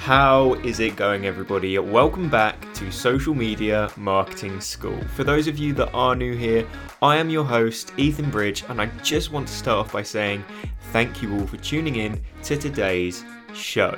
How 0.00 0.54
is 0.54 0.80
it 0.80 0.96
going, 0.96 1.26
everybody? 1.26 1.78
Welcome 1.78 2.30
back 2.30 2.72
to 2.72 2.90
Social 2.90 3.34
Media 3.34 3.90
Marketing 3.98 4.58
School. 4.58 4.98
For 5.14 5.24
those 5.24 5.46
of 5.46 5.58
you 5.58 5.74
that 5.74 5.92
are 5.92 6.16
new 6.16 6.34
here, 6.34 6.66
I 7.02 7.18
am 7.18 7.28
your 7.28 7.44
host, 7.44 7.92
Ethan 7.98 8.30
Bridge, 8.30 8.64
and 8.70 8.80
I 8.80 8.86
just 9.02 9.30
want 9.30 9.46
to 9.48 9.52
start 9.52 9.86
off 9.86 9.92
by 9.92 10.02
saying 10.02 10.42
thank 10.90 11.20
you 11.20 11.34
all 11.34 11.46
for 11.46 11.58
tuning 11.58 11.96
in 11.96 12.18
to 12.44 12.56
today's 12.56 13.24
show. 13.52 13.94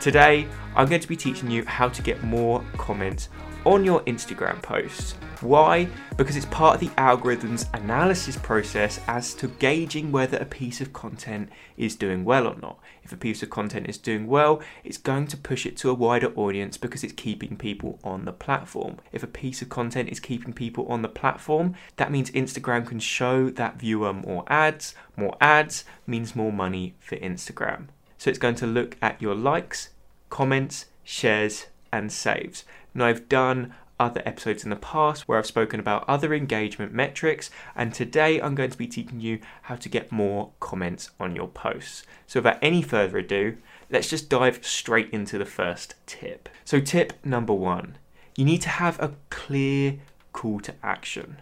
Today, 0.00 0.48
I'm 0.74 0.88
going 0.88 1.00
to 1.00 1.08
be 1.08 1.16
teaching 1.16 1.48
you 1.48 1.64
how 1.64 1.88
to 1.88 2.02
get 2.02 2.24
more 2.24 2.64
comments 2.76 3.28
on 3.64 3.84
your 3.84 4.00
Instagram 4.00 4.60
posts. 4.62 5.14
Why? 5.40 5.88
Because 6.16 6.34
it's 6.34 6.46
part 6.46 6.74
of 6.74 6.80
the 6.80 6.94
algorithm's 7.00 7.66
analysis 7.72 8.36
process 8.36 9.00
as 9.06 9.34
to 9.34 9.46
gauging 9.46 10.10
whether 10.10 10.36
a 10.36 10.44
piece 10.44 10.80
of 10.80 10.92
content 10.92 11.50
is 11.76 11.94
doing 11.94 12.24
well 12.24 12.48
or 12.48 12.56
not. 12.56 12.80
If 13.04 13.12
a 13.12 13.16
piece 13.16 13.40
of 13.44 13.48
content 13.48 13.88
is 13.88 13.98
doing 13.98 14.26
well, 14.26 14.60
it's 14.82 14.98
going 14.98 15.28
to 15.28 15.36
push 15.36 15.64
it 15.64 15.76
to 15.78 15.90
a 15.90 15.94
wider 15.94 16.32
audience 16.34 16.76
because 16.76 17.04
it's 17.04 17.12
keeping 17.12 17.56
people 17.56 18.00
on 18.02 18.24
the 18.24 18.32
platform. 18.32 18.98
If 19.12 19.22
a 19.22 19.28
piece 19.28 19.62
of 19.62 19.68
content 19.68 20.08
is 20.08 20.18
keeping 20.18 20.52
people 20.52 20.86
on 20.88 21.02
the 21.02 21.08
platform, 21.08 21.76
that 21.96 22.10
means 22.10 22.32
Instagram 22.32 22.84
can 22.84 22.98
show 22.98 23.48
that 23.50 23.78
viewer 23.78 24.12
more 24.12 24.44
ads. 24.48 24.96
More 25.16 25.36
ads 25.40 25.84
means 26.04 26.34
more 26.34 26.52
money 26.52 26.96
for 26.98 27.16
Instagram. 27.16 27.86
So 28.18 28.28
it's 28.28 28.40
going 28.40 28.56
to 28.56 28.66
look 28.66 28.96
at 29.00 29.22
your 29.22 29.36
likes, 29.36 29.90
comments, 30.30 30.86
shares, 31.04 31.66
and 31.92 32.10
saves. 32.10 32.64
Now, 32.92 33.06
I've 33.06 33.28
done 33.28 33.74
other 33.98 34.22
episodes 34.24 34.64
in 34.64 34.70
the 34.70 34.76
past 34.76 35.26
where 35.26 35.38
I've 35.38 35.46
spoken 35.46 35.80
about 35.80 36.08
other 36.08 36.32
engagement 36.34 36.92
metrics, 36.92 37.50
and 37.74 37.92
today 37.92 38.40
I'm 38.40 38.54
going 38.54 38.70
to 38.70 38.78
be 38.78 38.86
teaching 38.86 39.20
you 39.20 39.40
how 39.62 39.76
to 39.76 39.88
get 39.88 40.12
more 40.12 40.50
comments 40.60 41.10
on 41.18 41.34
your 41.34 41.48
posts. 41.48 42.04
So, 42.26 42.40
without 42.40 42.58
any 42.62 42.82
further 42.82 43.18
ado, 43.18 43.56
let's 43.90 44.08
just 44.08 44.28
dive 44.28 44.64
straight 44.64 45.10
into 45.10 45.38
the 45.38 45.44
first 45.44 45.94
tip. 46.06 46.48
So, 46.64 46.80
tip 46.80 47.14
number 47.24 47.54
one 47.54 47.96
you 48.36 48.44
need 48.44 48.62
to 48.62 48.68
have 48.68 49.00
a 49.00 49.14
clear 49.30 49.98
call 50.32 50.60
to 50.60 50.74
action. 50.82 51.38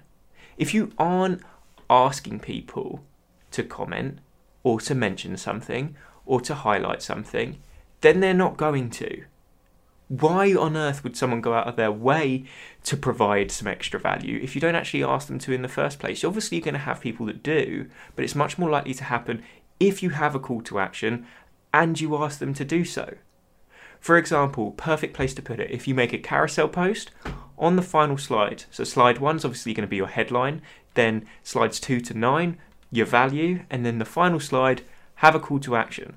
If 0.57 0.73
you 0.73 0.93
aren't 0.99 1.43
asking 1.91 2.41
people 2.41 3.05
to 3.51 3.63
comment 3.63 4.21
or 4.63 4.81
to 4.81 4.95
mention 4.95 5.37
something 5.37 5.95
or 6.25 6.41
to 6.41 6.55
highlight 6.55 7.03
something, 7.03 7.59
then 8.01 8.21
they're 8.21 8.33
not 8.33 8.57
going 8.57 8.89
to. 8.91 9.25
Why 10.09 10.55
on 10.55 10.77
earth 10.77 11.03
would 11.03 11.17
someone 11.17 11.41
go 11.41 11.53
out 11.53 11.67
of 11.67 11.75
their 11.75 11.91
way 11.91 12.45
to 12.85 12.97
provide 12.97 13.51
some 13.51 13.67
extra 13.67 13.99
value 13.99 14.39
if 14.41 14.55
you 14.55 14.61
don't 14.61 14.77
actually 14.77 15.03
ask 15.03 15.27
them 15.27 15.41
to 15.41 15.53
in 15.53 15.63
the 15.63 15.69
first 15.69 15.99
place? 15.99 16.23
Obviously, 16.23 16.59
you're 16.59 16.65
going 16.65 16.75
to 16.75 16.81
have 16.81 17.01
people 17.01 17.27
that 17.27 17.43
do, 17.43 17.89
but 18.15 18.25
it's 18.25 18.37
much 18.37 18.57
more 18.57 18.71
likely 18.71 18.95
to 18.95 19.05
happen 19.05 19.43
if 19.81 20.05
you 20.05 20.11
have 20.11 20.37
a 20.37 20.39
call 20.39 20.61
to 20.63 20.79
action 20.79 21.27
and 21.75 22.01
you 22.01 22.17
ask 22.17 22.39
them 22.39 22.55
to 22.55 22.65
do 22.65 22.85
so. 22.85 23.17
For 23.99 24.17
example, 24.17 24.71
perfect 24.73 25.13
place 25.13 25.35
to 25.35 25.43
put 25.43 25.59
it 25.59 25.73
if 25.73 25.89
you 25.89 25.95
make 25.95 26.13
a 26.13 26.19
carousel 26.19 26.69
post 26.69 27.11
on 27.59 27.75
the 27.75 27.83
final 27.83 28.17
slide. 28.17 28.65
So, 28.71 28.85
slide 28.85 29.19
one 29.19 29.37
is 29.37 29.45
obviously 29.45 29.75
going 29.75 29.89
to 29.89 29.91
be 29.91 29.97
your 29.97 30.07
headline, 30.07 30.63
then 30.95 31.27
slides 31.43 31.81
two 31.81 32.01
to 32.03 32.15
nine, 32.17 32.59
your 32.93 33.07
value, 33.07 33.65
and 33.71 33.85
then 33.85 33.99
the 33.99 34.05
final 34.05 34.39
slide, 34.39 34.83
have 35.17 35.35
a 35.35 35.41
call 35.41 35.59
to 35.61 35.75
action. 35.75 36.15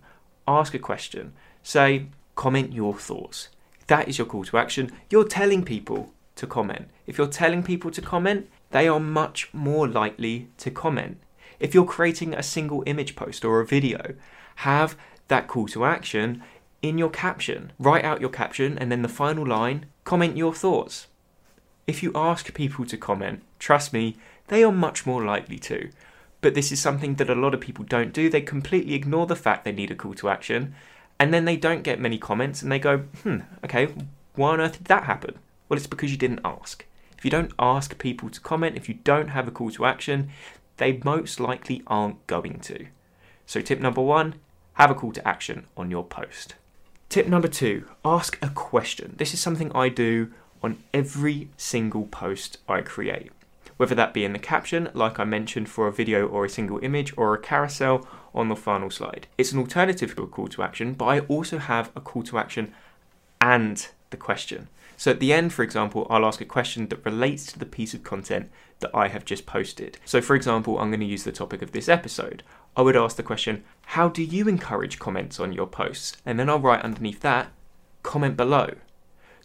Ask 0.48 0.76
a 0.76 0.80
question. 0.80 1.34
Say, 1.64 2.08
comment 2.36 2.72
your 2.72 2.94
thoughts 2.94 3.50
that 3.90 4.08
is 4.08 4.18
your 4.18 4.28
call 4.28 4.46
to 4.46 4.58
action. 4.58 4.92
You're 5.10 5.28
telling 5.28 5.66
people 5.66 6.14
to 6.36 6.48
comment. 6.48 6.90
If 7.08 7.18
you're 7.18 7.28
telling 7.28 7.64
people 7.64 7.92
to 7.92 8.02
comment, 8.02 8.48
they 8.70 8.88
are 8.88 9.00
much 9.00 9.50
more 9.52 9.88
likely 9.88 10.50
to 10.60 10.72
comment. 10.72 11.18
If 11.60 11.74
you're 11.74 11.86
creating 11.86 12.34
a 12.34 12.44
single 12.44 12.84
image 12.86 13.16
post 13.16 13.44
or 13.44 13.60
a 13.60 13.66
video, 13.66 14.14
have 14.58 14.96
that 15.28 15.48
call 15.48 15.68
to 15.70 15.86
action 15.86 16.44
in 16.82 16.98
your 16.98 17.10
caption. 17.10 17.74
Write 17.80 18.06
out 18.06 18.22
your 18.22 18.30
caption 18.30 18.78
and 18.78 18.92
then 18.92 19.02
the 19.02 19.10
final 19.10 19.46
line, 19.46 19.88
comment 20.04 20.38
your 20.38 20.54
thoughts. 20.54 21.08
If 21.88 22.04
you 22.04 22.12
ask 22.14 22.54
people 22.54 22.86
to 22.86 22.98
comment, 22.98 23.42
trust 23.58 23.92
me, 23.92 24.18
they 24.48 24.64
are 24.64 24.72
much 24.72 25.08
more 25.08 25.24
likely 25.24 25.58
to. 25.60 25.90
But 26.42 26.54
this 26.54 26.72
is 26.72 26.80
something 26.80 27.16
that 27.16 27.30
a 27.30 27.36
lot 27.36 27.56
of 27.56 27.60
people 27.60 27.86
don't 27.86 28.14
do. 28.14 28.30
They 28.30 28.42
completely 28.42 28.94
ignore 28.94 29.26
the 29.26 29.36
fact 29.36 29.66
they 29.66 29.72
need 29.72 29.92
a 29.92 29.96
call 29.96 30.14
to 30.14 30.30
action 30.30 30.76
and 31.20 31.34
then 31.34 31.46
they 31.46 31.58
don't 31.58 31.84
get 31.84 32.00
many 32.00 32.18
comments 32.18 32.62
and 32.62 32.72
they 32.72 32.80
go, 32.80 33.00
hmm, 33.24 33.40
okay, 33.64 33.94
why 34.36 34.52
on 34.52 34.62
earth 34.62 34.78
did 34.78 34.86
that 34.86 35.04
happen? 35.04 35.38
Well, 35.68 35.78
it's 35.78 35.88
because 35.88 36.12
you 36.12 36.18
didn't 36.18 36.42
ask. 36.46 36.86
If 37.18 37.26
you 37.26 37.32
don't 37.32 37.52
ask 37.60 37.98
people 37.98 38.30
to 38.30 38.40
comment, 38.40 38.78
if 38.78 38.88
you 38.88 38.96
don't 39.04 39.30
have 39.30 39.48
a 39.48 39.52
call 39.52 39.72
to 39.72 39.86
action, 39.86 40.30
they 40.78 41.02
most 41.04 41.40
likely 41.40 41.84
aren't 41.88 42.26
going 42.28 42.60
to. 42.62 42.88
So, 43.46 43.60
tip 43.60 43.80
number 43.80 44.02
one 44.02 44.36
have 44.74 44.90
a 44.90 44.96
call 44.96 45.12
to 45.12 45.28
action 45.28 45.66
on 45.76 45.92
your 45.92 46.06
post. 46.06 46.56
Tip 47.10 47.28
number 47.28 47.50
two 47.50 47.86
ask 48.06 48.38
a 48.42 48.50
question. 48.50 49.16
This 49.18 49.34
is 49.34 49.42
something 49.42 49.72
I 49.76 49.90
do 49.90 50.32
on 50.64 50.78
every 50.94 51.50
single 51.58 52.06
post 52.06 52.60
I 52.70 52.82
create 52.82 53.32
whether 53.80 53.96
that 53.96 54.14
be 54.14 54.26
in 54.26 54.34
the 54.34 54.40
caption, 54.40 54.90
like 54.94 55.22
I 55.22 55.24
mentioned 55.24 55.70
for 55.70 55.88
a 55.88 55.92
video 55.94 56.28
or 56.28 56.44
a 56.44 56.50
single 56.50 56.80
image, 56.84 57.14
or 57.16 57.34
a 57.34 57.40
carousel 57.40 58.06
on 58.36 58.50
the 58.50 58.56
final 58.58 58.90
slide. 58.90 59.28
It's 59.38 59.54
an 59.54 59.60
alternative 59.60 60.14
to 60.18 60.24
a 60.24 60.28
call 60.28 60.50
to 60.50 60.64
action, 60.64 60.92
but 60.92 61.06
I 61.06 61.20
also 61.22 61.60
have 61.60 61.90
a 61.96 62.02
call 62.02 62.24
to 62.24 62.38
action 62.38 62.74
and 63.40 63.88
the 64.10 64.18
question. 64.18 64.68
So 64.98 65.12
at 65.12 65.22
the 65.22 65.32
end, 65.32 65.54
for 65.54 65.64
example, 65.64 66.06
I'll 66.10 66.26
ask 66.26 66.42
a 66.42 66.46
question 66.46 66.90
that 66.90 67.06
relates 67.06 67.46
to 67.54 67.58
the 67.58 67.66
piece 67.66 67.94
of 67.94 68.04
content 68.04 68.52
that 68.82 68.94
I 68.94 69.08
have 69.08 69.24
just 69.24 69.46
posted. 69.46 69.98
So, 70.04 70.20
for 70.20 70.36
example, 70.36 70.78
I'm 70.78 70.90
going 70.90 71.00
to 71.00 71.06
use 71.06 71.24
the 71.24 71.32
topic 71.32 71.62
of 71.62 71.72
this 71.72 71.88
episode. 71.88 72.44
I 72.76 72.82
would 72.82 72.98
ask 72.98 73.16
the 73.16 73.24
question, 73.24 73.64
How 73.86 74.10
do 74.10 74.22
you 74.22 74.50
encourage 74.50 75.00
comments 75.00 75.40
on 75.40 75.54
your 75.54 75.68
posts? 75.68 76.18
And 76.26 76.38
then 76.38 76.50
I'll 76.50 76.60
write 76.60 76.82
underneath 76.82 77.22
that, 77.22 77.54
comment 78.04 78.36
below. 78.36 78.72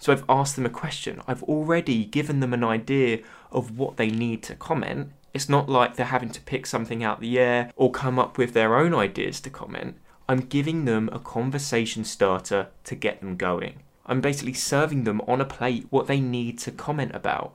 So 0.04 0.12
I've 0.12 0.24
asked 0.28 0.56
them 0.56 0.66
a 0.66 0.70
question. 0.70 1.22
I've 1.26 1.42
already 1.44 2.04
given 2.04 2.40
them 2.40 2.52
an 2.52 2.64
idea 2.64 3.20
of 3.54 3.78
what 3.78 3.96
they 3.96 4.10
need 4.10 4.42
to 4.44 4.54
comment. 4.54 5.10
It's 5.32 5.48
not 5.48 5.68
like 5.68 5.96
they're 5.96 6.06
having 6.06 6.30
to 6.30 6.40
pick 6.42 6.66
something 6.66 7.02
out 7.02 7.16
of 7.16 7.20
the 7.22 7.38
air 7.38 7.72
or 7.76 7.90
come 7.90 8.18
up 8.18 8.38
with 8.38 8.52
their 8.52 8.76
own 8.76 8.94
ideas 8.94 9.40
to 9.40 9.50
comment. 9.50 9.96
I'm 10.28 10.40
giving 10.40 10.84
them 10.84 11.10
a 11.12 11.18
conversation 11.18 12.04
starter 12.04 12.68
to 12.84 12.94
get 12.94 13.20
them 13.20 13.36
going. 13.36 13.82
I'm 14.06 14.20
basically 14.20 14.52
serving 14.52 15.04
them 15.04 15.20
on 15.26 15.40
a 15.40 15.44
plate 15.44 15.86
what 15.90 16.06
they 16.06 16.20
need 16.20 16.58
to 16.60 16.70
comment 16.70 17.14
about. 17.14 17.54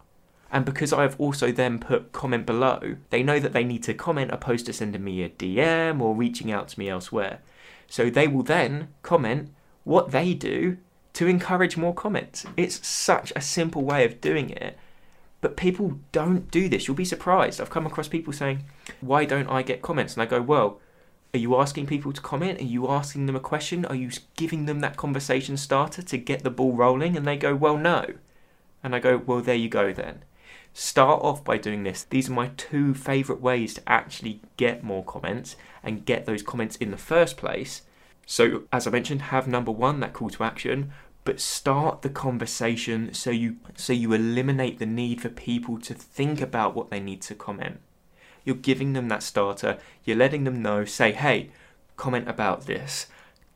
And 0.52 0.66
because 0.66 0.92
I've 0.92 1.20
also 1.20 1.52
then 1.52 1.80
put 1.80 2.12
comment 2.12 2.46
below, 2.46 2.98
they 3.12 3.22
know 3.22 3.40
that 3.40 3.54
they 3.54 3.64
need 3.64 3.84
to 3.84 3.94
comment 3.94 4.32
opposed 4.32 4.66
to 4.66 4.74
sending 4.74 5.04
me 5.04 5.24
a 5.24 5.30
DM 5.30 6.02
or 6.02 6.16
reaching 6.16 6.52
out 6.52 6.70
to 6.70 6.80
me 6.80 6.90
elsewhere. 6.90 7.40
So 7.88 8.10
they 8.10 8.28
will 8.28 8.44
then 8.44 8.90
comment 9.04 9.52
what 9.84 10.12
they 10.12 10.34
do 10.34 10.78
to 11.14 11.28
encourage 11.28 11.78
more 11.78 11.94
comments. 11.94 12.46
It's 12.58 12.88
such 12.88 13.32
a 13.36 13.42
simple 13.42 13.84
way 13.84 14.06
of 14.06 14.22
doing 14.22 14.50
it, 14.50 14.78
but 15.42 15.58
people 15.58 16.00
don't 16.12 16.52
do 16.52 16.68
this. 16.68 16.88
You'll 16.88 16.98
be 16.98 17.06
surprised. 17.06 17.62
I've 17.62 17.70
come 17.70 17.86
across 17.86 18.08
people 18.08 18.34
saying, 18.34 18.64
Why 19.02 19.26
don't 19.26 19.50
I 19.50 19.62
get 19.62 19.82
comments? 19.82 20.14
And 20.14 20.24
I 20.24 20.26
go, 20.26 20.42
Well, 20.42 20.80
are 21.34 21.40
you 21.40 21.56
asking 21.58 21.88
people 21.88 22.12
to 22.12 22.22
comment? 22.22 22.60
Are 22.60 22.66
you 22.66 22.90
asking 22.90 23.26
them 23.26 23.36
a 23.36 23.40
question? 23.42 23.86
Are 23.86 23.96
you 23.96 24.10
giving 24.36 24.66
them 24.66 24.80
that 24.82 24.98
conversation 24.98 25.58
starter 25.58 26.02
to 26.02 26.18
get 26.18 26.44
the 26.44 26.50
ball 26.50 26.74
rolling? 26.74 27.16
And 27.16 27.26
they 27.26 27.38
go, 27.38 27.56
Well, 27.56 27.78
no. 27.78 28.06
And 28.84 28.96
I 28.96 29.00
go, 29.00 29.18
Well, 29.18 29.42
there 29.42 29.56
you 29.56 29.70
go 29.70 29.94
then. 29.94 30.24
Start 30.74 31.22
off 31.24 31.44
by 31.44 31.58
doing 31.58 31.84
this. 31.84 32.04
These 32.04 32.30
are 32.30 32.34
my 32.34 32.52
two 32.58 32.94
favourite 32.94 33.42
ways 33.42 33.74
to 33.76 33.90
actually 33.90 34.42
get 34.58 34.84
more 34.84 35.04
comments 35.04 35.56
and 35.84 36.06
get 36.06 36.26
those 36.26 36.44
comments 36.44 36.76
in 36.76 36.92
the 36.92 36.98
first 36.98 37.38
place 37.38 37.82
so, 38.32 38.66
as 38.72 38.86
I 38.86 38.92
mentioned, 38.92 39.24
have 39.24 39.48
number 39.48 39.72
one, 39.72 40.02
that 40.02 40.14
call 40.14 40.30
to 40.30 40.44
action, 40.44 40.92
but 41.30 41.40
start 41.40 42.02
the 42.02 42.10
conversation 42.10 43.14
so 43.14 43.30
you 43.30 43.58
so 43.76 43.94
you 43.94 44.14
eliminate 44.14 44.80
the 44.80 44.86
need 44.88 45.22
for 45.22 45.30
people 45.30 45.80
to 45.80 45.94
think 45.94 46.42
about 46.42 46.74
what 46.74 46.90
they 46.90 47.00
need 47.00 47.22
to 47.22 47.36
comment. 47.36 47.80
You're 48.44 48.56
giving 48.56 48.94
them 48.94 49.10
that 49.10 49.22
starter, 49.22 49.78
you're 50.04 50.18
letting 50.18 50.44
them 50.44 50.64
know, 50.64 50.86
say, 50.86 51.12
hey, 51.12 51.52
comment 51.98 52.28
about 52.28 52.66
this. 52.66 53.06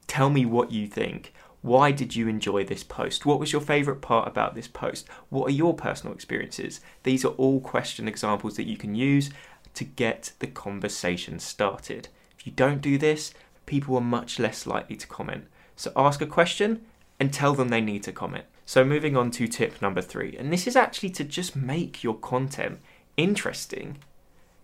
Tell 0.06 0.30
me 0.30 0.46
what 0.46 0.72
you 0.72 0.86
think. 0.86 1.34
Why 1.64 1.90
did 1.92 2.16
you 2.16 2.28
enjoy 2.28 2.64
this 2.64 2.84
post? 2.84 3.26
What 3.26 3.40
was 3.40 3.52
your 3.52 3.62
favourite 3.62 4.02
part 4.02 4.28
about 4.28 4.54
this 4.54 4.68
post? 4.68 5.10
What 5.30 5.48
are 5.48 5.56
your 5.56 5.74
personal 5.74 6.14
experiences? 6.14 6.80
These 7.02 7.26
are 7.26 7.34
all 7.40 7.60
question 7.60 8.08
examples 8.08 8.56
that 8.58 8.68
you 8.68 8.78
can 8.78 8.94
use 8.94 9.32
to 9.74 9.84
get 9.84 10.34
the 10.38 10.46
conversation 10.46 11.40
started. 11.40 12.10
If 12.38 12.46
you 12.46 12.54
don't 12.54 12.82
do 12.82 13.00
this, 13.00 13.34
people 13.66 13.96
are 13.96 14.02
much 14.02 14.38
less 14.38 14.68
likely 14.68 14.96
to 14.96 15.08
comment. 15.08 15.48
So 15.76 15.92
ask 15.96 16.22
a 16.22 16.28
question 16.28 16.86
and 17.20 17.34
tell 17.34 17.54
them 17.54 17.70
they 17.70 17.82
need 17.82 18.04
to 18.04 18.12
comment. 18.12 18.46
So 18.66 18.84
moving 18.86 19.18
on 19.18 19.32
to 19.32 19.48
tip 19.48 19.82
number 19.82 20.02
three, 20.02 20.36
and 20.38 20.52
this 20.52 20.68
is 20.68 20.76
actually 20.76 21.10
to 21.12 21.24
just 21.24 21.56
make 21.56 22.04
your 22.04 22.16
content 22.16 22.80
interesting, 23.18 23.98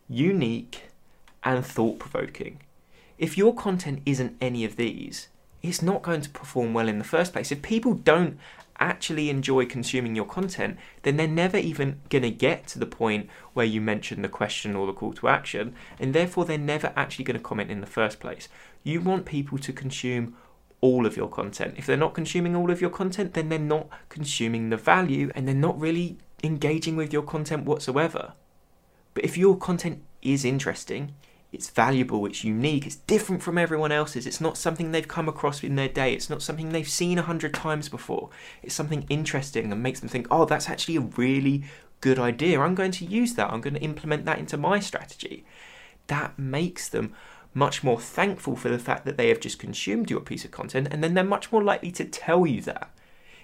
unique, 0.07 0.84
and 1.44 1.66
thought 1.66 2.00
provoking. 2.00 2.62
If 3.18 3.38
your 3.38 3.54
content 3.54 4.01
isn't 4.06 4.38
any 4.40 4.63
of 4.63 4.78
these, 4.78 5.28
it's 5.62 5.81
not 5.81 6.01
going 6.01 6.22
to 6.22 6.30
perform 6.30 6.74
well 6.74 6.88
in 6.88 7.00
the 7.00 7.04
first 7.04 7.34
place. 7.34 7.51
If 7.51 7.62
people 7.62 7.94
don't 7.94 8.40
actually 8.80 9.30
enjoy 9.30 9.66
consuming 9.66 10.16
your 10.16 10.25
content, 10.25 10.78
then 11.02 11.18
they're 11.18 11.28
never 11.28 11.57
even 11.57 12.00
going 12.10 12.22
to 12.22 12.31
get 12.31 12.66
to 12.68 12.80
the 12.80 12.86
point 12.86 13.30
where 13.54 13.66
you 13.66 13.81
mention 13.81 14.22
the 14.22 14.30
question 14.30 14.75
or 14.75 14.88
the 14.88 14.94
call 14.94 15.12
to 15.12 15.28
action, 15.28 15.75
and 16.00 16.13
therefore 16.13 16.45
they're 16.45 16.57
never 16.57 16.94
actually 16.95 17.25
going 17.25 17.38
to 17.38 17.44
comment 17.44 17.69
in 17.69 17.81
the 17.81 17.88
first 17.88 18.22
place. 18.22 18.48
You 18.84 19.02
want 19.02 19.25
people 19.25 19.57
to 19.57 19.74
consume 19.74 20.38
all 20.81 21.06
of 21.06 21.18
your 21.18 21.30
content. 21.30 21.76
If 21.78 21.86
they're 21.86 21.98
not 21.98 22.14
consuming 22.14 22.56
all 22.56 22.72
of 22.72 22.81
your 22.81 22.90
content, 22.90 23.34
then 23.34 23.50
they're 23.50 23.60
not 23.60 23.88
consuming 24.10 24.70
the 24.70 24.78
value 24.78 25.31
and 25.36 25.48
they're 25.48 25.56
not 25.56 25.80
really 25.80 26.18
engaging 26.44 26.96
with 26.96 27.12
your 27.12 27.24
content 27.24 27.66
whatsoever. 27.66 28.34
But 29.14 29.26
if 29.26 29.38
your 29.38 29.58
content 29.58 30.04
is 30.22 30.46
interesting, 30.46 31.14
it's 31.52 31.70
valuable, 31.70 32.26
it's 32.26 32.44
unique, 32.44 32.86
it's 32.86 32.96
different 32.96 33.42
from 33.42 33.58
everyone 33.58 33.92
else's, 33.92 34.28
it's 34.28 34.40
not 34.40 34.58
something 34.58 34.92
they've 34.92 35.08
come 35.08 35.28
across 35.28 35.64
in 35.64 35.76
their 35.76 35.90
day, 35.90 36.14
it's 36.14 36.30
not 36.30 36.44
something 36.44 36.70
they've 36.70 36.88
seen 36.88 37.18
a 37.18 37.24
hundred 37.24 37.54
times 37.56 37.90
before, 37.90 38.30
it's 38.62 38.76
something 38.76 39.06
interesting 39.10 39.72
and 39.72 39.81
makes 39.81 40.00
them 40.00 40.10
think, 40.10 40.28
oh, 40.30 40.46
that's 40.46 40.70
actually 40.70 40.96
a 40.96 41.02
really 41.02 41.64
good 42.02 42.20
idea. 42.20 42.62
I'm 42.62 42.76
going 42.76 42.92
to 42.92 43.06
use 43.06 43.34
that, 43.34 43.52
I'm 43.52 43.62
going 43.62 43.74
to 43.74 43.81
implement 43.81 44.26
that 44.26 44.38
into 44.38 44.58
my 44.58 44.80
strategy. 44.80 45.44
That 46.08 46.38
makes 46.38 46.88
them 46.88 47.14
much 47.54 47.84
more 47.84 48.00
thankful 48.00 48.56
for 48.56 48.69
the 48.69 48.80
fact 48.80 49.06
that 49.06 49.18
they 49.18 49.30
have 49.30 49.40
just 49.40 49.60
consumed 49.60 50.10
your 50.10 50.22
piece 50.22 50.46
of 50.46 50.51
content, 50.51 50.88
and 50.92 51.04
then 51.04 51.13
they're 51.13 51.24
much 51.24 51.51
more 51.51 51.63
likely 51.63 51.92
to 51.92 52.06
tell 52.06 52.46
you 52.46 52.62
that. 52.62 52.92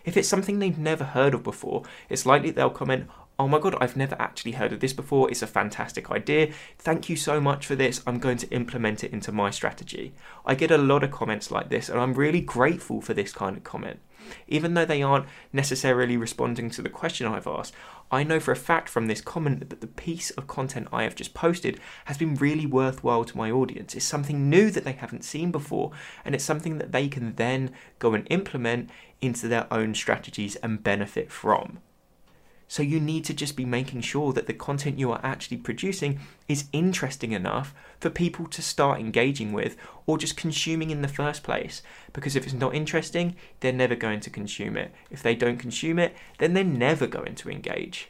If 0.04 0.16
it's 0.16 0.28
something 0.28 0.60
they've 0.60 0.78
never 0.78 1.04
heard 1.04 1.34
of 1.34 1.44
before, 1.44 1.84
it's 2.10 2.26
likely 2.26 2.52
they'll 2.52 2.70
comment, 2.70 3.08
Oh 3.38 3.50
my 3.50 3.60
god, 3.60 3.76
I've 3.82 3.98
never 3.98 4.16
actually 4.18 4.54
heard 4.54 4.72
of 4.72 4.80
this 4.80 4.94
before. 4.94 5.30
It's 5.30 5.42
a 5.42 5.48
fantastic 5.48 6.10
idea. 6.10 6.54
Thank 6.80 7.10
you 7.10 7.18
so 7.18 7.42
much 7.42 7.66
for 7.66 7.76
this. 7.76 8.02
I'm 8.08 8.20
going 8.20 8.38
to 8.38 8.50
implement 8.50 9.04
it 9.04 9.12
into 9.12 9.34
my 9.34 9.50
strategy. 9.50 10.14
I 10.46 10.56
get 10.56 10.72
a 10.72 10.78
lot 10.78 11.04
of 11.04 11.12
comments 11.12 11.52
like 11.52 11.68
this, 11.68 11.90
and 11.90 12.00
I'm 12.00 12.14
really 12.14 12.40
grateful 12.40 13.02
for 13.02 13.14
this 13.14 13.34
kind 13.34 13.58
of 13.58 13.66
comment. 13.66 14.00
Even 14.48 14.74
though 14.74 14.86
they 14.86 15.02
aren't 15.02 15.28
necessarily 15.54 16.18
responding 16.18 16.70
to 16.72 16.82
the 16.82 16.90
question 16.90 17.28
I've 17.28 17.48
asked, 17.48 17.74
I 18.12 18.24
know 18.24 18.40
for 18.40 18.52
a 18.52 18.56
fact 18.56 18.90
from 18.90 19.08
this 19.08 19.22
comment 19.22 19.70
that 19.70 19.82
the 19.82 19.88
piece 19.88 20.30
of 20.32 20.48
content 20.48 20.88
I 20.92 21.04
have 21.04 21.16
just 21.16 21.34
posted 21.34 21.80
has 22.06 22.18
been 22.18 22.36
really 22.36 22.66
worthwhile 22.66 23.26
to 23.26 23.38
my 23.38 23.50
audience. 23.50 23.96
It's 23.96 24.06
something 24.06 24.50
new 24.50 24.70
that 24.72 24.84
they 24.84 24.94
haven't 24.94 25.24
seen 25.24 25.52
before, 25.52 25.92
and 26.24 26.36
it's 26.36 26.44
something 26.44 26.78
that 26.78 26.92
they 26.92 27.08
can 27.08 27.36
then 27.36 27.72
go 28.00 28.14
and 28.14 28.28
implement 28.30 28.90
into 29.22 29.48
their 29.48 29.72
own 29.74 29.96
strategies 29.96 30.56
and 30.58 30.84
benefit 30.84 31.32
from. 31.32 31.80
So 32.68 32.82
you 32.82 33.00
need 33.00 33.26
to 33.26 33.34
just 33.34 33.56
be 33.56 33.66
making 33.66 34.02
sure 34.02 34.34
that 34.34 34.48
the 34.48 34.54
content 34.54 34.98
you 34.98 35.12
are 35.12 35.22
actually 35.24 35.58
producing 35.58 36.20
is 36.48 36.66
interesting 36.72 37.32
enough 37.32 37.74
for 38.00 38.10
people 38.10 38.48
to 38.48 38.62
start 38.62 39.00
engaging 39.00 39.54
with 39.54 39.78
or 40.08 40.18
just 40.18 40.36
consuming 40.36 40.90
in 40.90 41.02
the 41.02 41.08
first 41.08 41.44
place. 41.44 41.84
Because 42.12 42.36
if 42.36 42.44
it's 42.46 42.54
not 42.54 42.74
interesting, 42.74 43.36
they're 43.60 43.72
never 43.72 43.96
going 43.96 44.20
to 44.22 44.30
consume 44.30 44.78
it. 44.78 44.94
If 45.12 45.22
they 45.22 45.36
don't 45.36 45.58
consume 45.58 46.00
it, 46.00 46.16
then 46.40 46.54
they're 46.54 46.64
never 46.64 47.08
going 47.08 47.36
to 47.36 47.50
engage. 47.50 48.10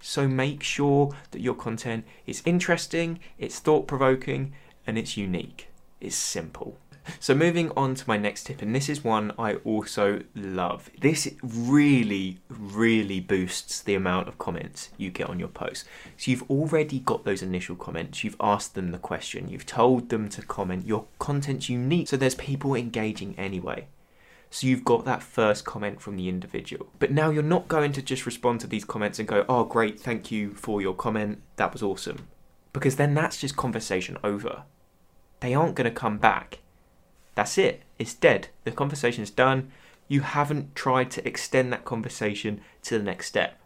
So 0.00 0.28
make 0.28 0.62
sure 0.62 1.16
that 1.30 1.40
your 1.40 1.54
content 1.54 2.04
is 2.26 2.42
interesting, 2.44 3.18
it's 3.38 3.58
thought 3.58 3.88
provoking, 3.88 4.52
and 4.86 4.98
it's 4.98 5.16
unique. 5.16 5.68
It's 6.00 6.16
simple. 6.16 6.78
So 7.20 7.34
moving 7.34 7.70
on 7.76 7.94
to 7.94 8.08
my 8.08 8.16
next 8.16 8.44
tip, 8.44 8.62
and 8.62 8.74
this 8.74 8.88
is 8.88 9.04
one 9.04 9.32
I 9.38 9.54
also 9.56 10.22
love. 10.34 10.90
This 11.00 11.32
really, 11.42 12.38
really 12.48 13.20
boosts 13.20 13.80
the 13.80 13.94
amount 13.94 14.28
of 14.28 14.38
comments 14.38 14.90
you 14.96 15.10
get 15.10 15.28
on 15.28 15.38
your 15.38 15.48
post. 15.48 15.84
So 16.16 16.30
you've 16.30 16.50
already 16.50 17.00
got 17.00 17.24
those 17.24 17.42
initial 17.42 17.76
comments, 17.76 18.24
you've 18.24 18.36
asked 18.40 18.74
them 18.74 18.90
the 18.90 18.98
question, 18.98 19.48
you've 19.48 19.66
told 19.66 20.08
them 20.08 20.28
to 20.30 20.42
comment, 20.42 20.86
your 20.86 21.06
content's 21.18 21.68
unique, 21.68 22.08
so 22.08 22.16
there's 22.16 22.34
people 22.34 22.74
engaging 22.74 23.34
anyway. 23.38 23.88
So 24.50 24.66
you've 24.66 24.84
got 24.84 25.04
that 25.04 25.22
first 25.22 25.64
comment 25.64 26.00
from 26.00 26.16
the 26.16 26.28
individual. 26.28 26.86
But 26.98 27.10
now 27.10 27.30
you're 27.30 27.42
not 27.42 27.68
going 27.68 27.92
to 27.92 28.02
just 28.02 28.26
respond 28.26 28.60
to 28.60 28.66
these 28.66 28.84
comments 28.84 29.18
and 29.18 29.28
go, 29.28 29.44
oh, 29.48 29.64
great, 29.64 29.98
thank 30.00 30.30
you 30.30 30.54
for 30.54 30.80
your 30.80 30.94
comment, 30.94 31.42
that 31.56 31.72
was 31.72 31.82
awesome. 31.82 32.28
Because 32.72 32.96
then 32.96 33.14
that's 33.14 33.40
just 33.40 33.56
conversation 33.56 34.18
over. 34.22 34.64
They 35.40 35.54
aren't 35.54 35.74
going 35.74 35.90
to 35.90 35.90
come 35.90 36.18
back 36.18 36.60
that's 37.36 37.56
it. 37.58 37.82
It's 37.98 38.14
dead. 38.14 38.48
The 38.64 38.72
conversation's 38.72 39.30
done. 39.30 39.70
You 40.08 40.22
haven't 40.22 40.74
tried 40.74 41.12
to 41.12 41.26
extend 41.26 41.72
that 41.72 41.84
conversation 41.84 42.60
to 42.82 42.98
the 42.98 43.04
next 43.04 43.26
step. 43.26 43.60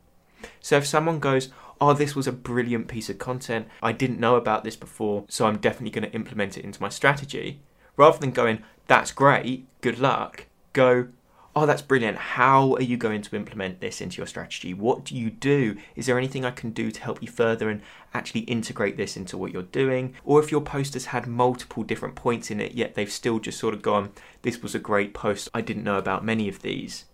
So 0.61 0.77
if 0.77 0.87
someone 0.87 1.19
goes, 1.19 1.49
Oh, 1.81 1.95
this 1.95 2.15
was 2.15 2.27
a 2.27 2.33
brilliant 2.33 2.89
piece 2.89 3.09
of 3.09 3.19
content, 3.19 3.67
I 3.83 3.93
didn't 3.93 4.21
know 4.21 4.37
about 4.37 4.65
this 4.65 4.77
before, 4.77 5.25
so 5.29 5.47
I'm 5.47 5.57
definitely 5.57 5.99
going 5.99 6.11
to 6.11 6.15
implement 6.15 6.59
it 6.59 6.65
into 6.65 6.83
my 6.83 6.91
strategy, 6.91 7.61
rather 7.97 8.19
than 8.19 8.33
going, 8.33 8.63
That's 8.87 9.13
great, 9.13 9.67
good 9.81 9.99
luck, 9.99 10.47
go, 10.75 11.09
oh, 11.56 11.67
that's 11.67 11.82
brilliant. 11.82 12.17
How 12.17 12.75
are 12.75 12.82
you 12.82 12.97
going 12.97 13.23
to 13.23 13.37
implement 13.37 13.81
this 13.81 14.00
into 14.00 14.19
your 14.19 14.26
strategy? 14.26 14.73
What 14.73 15.05
do 15.05 15.17
you 15.17 15.31
do? 15.31 15.76
Is 15.97 16.06
there 16.06 16.19
anything 16.19 16.44
I 16.44 16.52
can 16.52 16.70
do 16.70 16.91
to 16.91 17.00
help 17.00 17.20
you 17.20 17.29
further 17.29 17.69
and 17.69 17.82
actually 18.14 18.43
integrate 18.43 18.97
this 18.97 19.17
into 19.17 19.37
what 19.37 19.52
you're 19.52 19.62
doing? 19.62 20.14
Or 20.25 20.41
if 20.41 20.52
your 20.52 20.61
post 20.61 20.94
has 20.94 21.06
had 21.06 21.26
multiple 21.26 21.82
different 21.82 22.14
points 22.14 22.50
in 22.50 22.61
it, 22.61 22.73
yet 22.73 22.94
they've 22.94 23.11
still 23.11 23.41
just 23.41 23.58
sort 23.58 23.75
of 23.75 23.82
gone, 23.82 24.12
this 24.43 24.62
was 24.62 24.75
a 24.75 24.79
great 24.79 25.12
post. 25.12 25.49
I 25.52 25.61
didn't 25.61 25.85
know 25.85 25.99
about 25.99 26.25
many 26.25 26.49
of 26.49 26.62
these. 26.62 27.06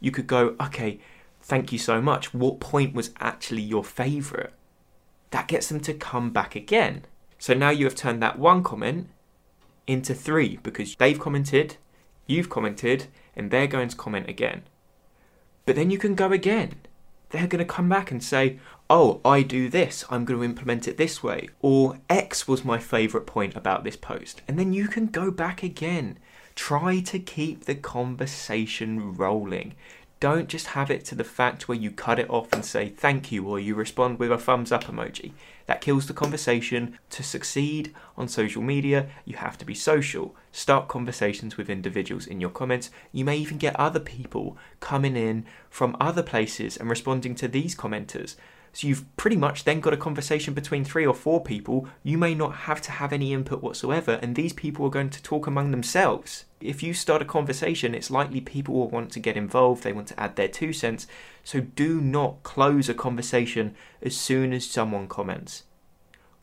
You 0.00 0.10
could 0.10 0.26
go, 0.26 0.56
okay, 0.60 1.00
thank 1.40 1.72
you 1.72 1.78
so 1.78 2.02
much. 2.02 2.34
What 2.34 2.60
point 2.60 2.94
was 2.94 3.12
actually 3.20 3.62
your 3.62 3.84
favorite? 3.84 4.52
That 5.30 5.48
gets 5.48 5.68
them 5.68 5.80
to 5.80 5.94
come 5.94 6.30
back 6.30 6.56
again. 6.56 7.04
So 7.38 7.54
now 7.54 7.70
you 7.70 7.84
have 7.84 7.94
turned 7.94 8.22
that 8.22 8.38
one 8.38 8.62
comment 8.62 9.08
into 9.86 10.14
three 10.14 10.58
because 10.62 10.96
they've 10.96 11.18
commented, 11.18 11.76
you've 12.26 12.50
commented, 12.50 13.06
and 13.36 13.50
they're 13.50 13.66
going 13.66 13.88
to 13.88 13.96
comment 13.96 14.28
again. 14.28 14.62
But 15.66 15.76
then 15.76 15.90
you 15.90 15.98
can 15.98 16.14
go 16.14 16.32
again. 16.32 16.74
They're 17.30 17.46
going 17.46 17.64
to 17.64 17.72
come 17.72 17.88
back 17.88 18.10
and 18.10 18.22
say, 18.22 18.58
Oh, 18.90 19.20
I 19.24 19.42
do 19.42 19.68
this, 19.68 20.04
I'm 20.10 20.24
going 20.24 20.38
to 20.38 20.44
implement 20.44 20.86
it 20.86 20.98
this 20.98 21.22
way. 21.22 21.48
Or 21.60 21.98
X 22.10 22.46
was 22.46 22.64
my 22.64 22.78
favourite 22.78 23.26
point 23.26 23.56
about 23.56 23.82
this 23.82 23.96
post. 23.96 24.42
And 24.46 24.58
then 24.58 24.72
you 24.72 24.88
can 24.88 25.06
go 25.06 25.30
back 25.30 25.62
again. 25.62 26.18
Try 26.54 27.00
to 27.00 27.18
keep 27.18 27.64
the 27.64 27.74
conversation 27.74 29.14
rolling. 29.14 29.74
Don't 30.24 30.48
just 30.48 30.68
have 30.68 30.90
it 30.90 31.04
to 31.04 31.14
the 31.14 31.22
fact 31.22 31.68
where 31.68 31.76
you 31.76 31.90
cut 31.90 32.18
it 32.18 32.30
off 32.30 32.50
and 32.50 32.64
say 32.64 32.88
thank 32.88 33.30
you 33.30 33.46
or 33.46 33.60
you 33.60 33.74
respond 33.74 34.18
with 34.18 34.32
a 34.32 34.38
thumbs 34.38 34.72
up 34.72 34.84
emoji. 34.84 35.32
That 35.66 35.82
kills 35.82 36.06
the 36.06 36.14
conversation. 36.14 36.98
To 37.10 37.22
succeed 37.22 37.94
on 38.16 38.28
social 38.28 38.62
media, 38.62 39.08
you 39.26 39.36
have 39.36 39.58
to 39.58 39.66
be 39.66 39.74
social. 39.74 40.34
Start 40.50 40.88
conversations 40.88 41.58
with 41.58 41.68
individuals 41.68 42.26
in 42.26 42.40
your 42.40 42.48
comments. 42.48 42.90
You 43.12 43.26
may 43.26 43.36
even 43.36 43.58
get 43.58 43.78
other 43.78 44.00
people 44.00 44.56
coming 44.80 45.14
in 45.14 45.44
from 45.68 45.94
other 46.00 46.22
places 46.22 46.78
and 46.78 46.88
responding 46.88 47.34
to 47.34 47.46
these 47.46 47.76
commenters. 47.76 48.36
So 48.72 48.88
you've 48.88 49.04
pretty 49.18 49.36
much 49.36 49.64
then 49.64 49.80
got 49.80 49.92
a 49.92 49.98
conversation 49.98 50.54
between 50.54 50.86
three 50.86 51.04
or 51.04 51.12
four 51.12 51.42
people. 51.42 51.86
You 52.02 52.16
may 52.16 52.34
not 52.34 52.54
have 52.54 52.80
to 52.80 52.92
have 52.92 53.12
any 53.12 53.34
input 53.34 53.62
whatsoever, 53.62 54.18
and 54.22 54.34
these 54.34 54.54
people 54.54 54.86
are 54.86 54.90
going 54.90 55.10
to 55.10 55.22
talk 55.22 55.46
among 55.46 55.70
themselves. 55.70 56.46
If 56.64 56.82
you 56.82 56.94
start 56.94 57.22
a 57.22 57.26
conversation, 57.26 57.94
it's 57.94 58.10
likely 58.10 58.40
people 58.40 58.74
will 58.74 58.88
want 58.88 59.12
to 59.12 59.20
get 59.20 59.36
involved, 59.36 59.82
they 59.82 59.92
want 59.92 60.08
to 60.08 60.18
add 60.18 60.36
their 60.36 60.48
two 60.48 60.72
cents. 60.72 61.06
So 61.44 61.60
do 61.60 62.00
not 62.00 62.42
close 62.42 62.88
a 62.88 62.94
conversation 62.94 63.74
as 64.02 64.16
soon 64.16 64.52
as 64.52 64.68
someone 64.68 65.06
comments. 65.06 65.64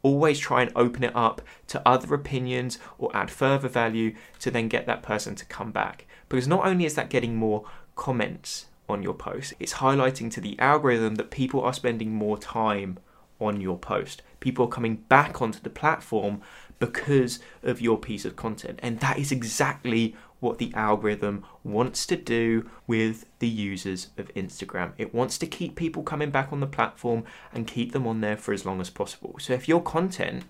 Always 0.04 0.40
try 0.40 0.62
and 0.62 0.72
open 0.76 1.04
it 1.04 1.16
up 1.16 1.42
to 1.68 1.88
other 1.88 2.14
opinions 2.14 2.80
or 2.98 3.16
add 3.16 3.32
further 3.32 3.68
value 3.68 4.16
to 4.40 4.52
then 4.52 4.68
get 4.68 4.86
that 4.86 5.04
person 5.04 5.36
to 5.36 5.46
come 5.46 5.72
back. 5.72 6.06
Because 6.30 6.48
not 6.48 6.66
only 6.66 6.86
is 6.86 6.96
that 6.96 7.10
getting 7.10 7.36
more 7.36 7.66
comments, 7.96 8.68
on 8.92 9.02
your 9.02 9.14
post. 9.14 9.54
It's 9.60 9.76
highlighting 9.76 10.30
to 10.32 10.42
the 10.42 10.60
algorithm 10.60 11.16
that 11.16 11.32
people 11.32 11.62
are 11.62 11.74
spending 11.74 12.14
more 12.14 12.38
time 12.38 13.00
on 13.40 13.62
your 13.62 13.78
post. 13.78 14.22
People 14.42 14.66
are 14.66 14.70
coming 14.70 14.98
back 14.98 15.42
onto 15.42 15.62
the 15.62 15.70
platform 15.70 16.42
because 16.80 17.40
of 17.64 17.80
your 17.80 17.98
piece 17.98 18.26
of 18.26 18.36
content. 18.36 18.80
And 18.84 19.00
that 19.00 19.18
is 19.18 19.32
exactly 19.32 20.16
what 20.42 20.58
the 20.58 20.74
algorithm 20.74 21.46
wants 21.64 22.06
to 22.08 22.18
do 22.18 22.70
with 22.88 23.26
the 23.40 23.48
users 23.48 24.10
of 24.18 24.34
Instagram. 24.34 24.92
It 24.98 25.14
wants 25.14 25.38
to 25.38 25.48
keep 25.48 25.76
people 25.76 26.04
coming 26.04 26.32
back 26.32 26.52
on 26.52 26.60
the 26.60 26.68
platform 26.68 27.24
and 27.54 27.68
keep 27.68 27.94
them 27.94 28.06
on 28.06 28.20
there 28.22 28.36
for 28.36 28.52
as 28.52 28.66
long 28.66 28.82
as 28.82 28.90
possible. 28.90 29.36
So 29.40 29.54
if 29.54 29.70
your 29.70 29.82
content 29.82 30.44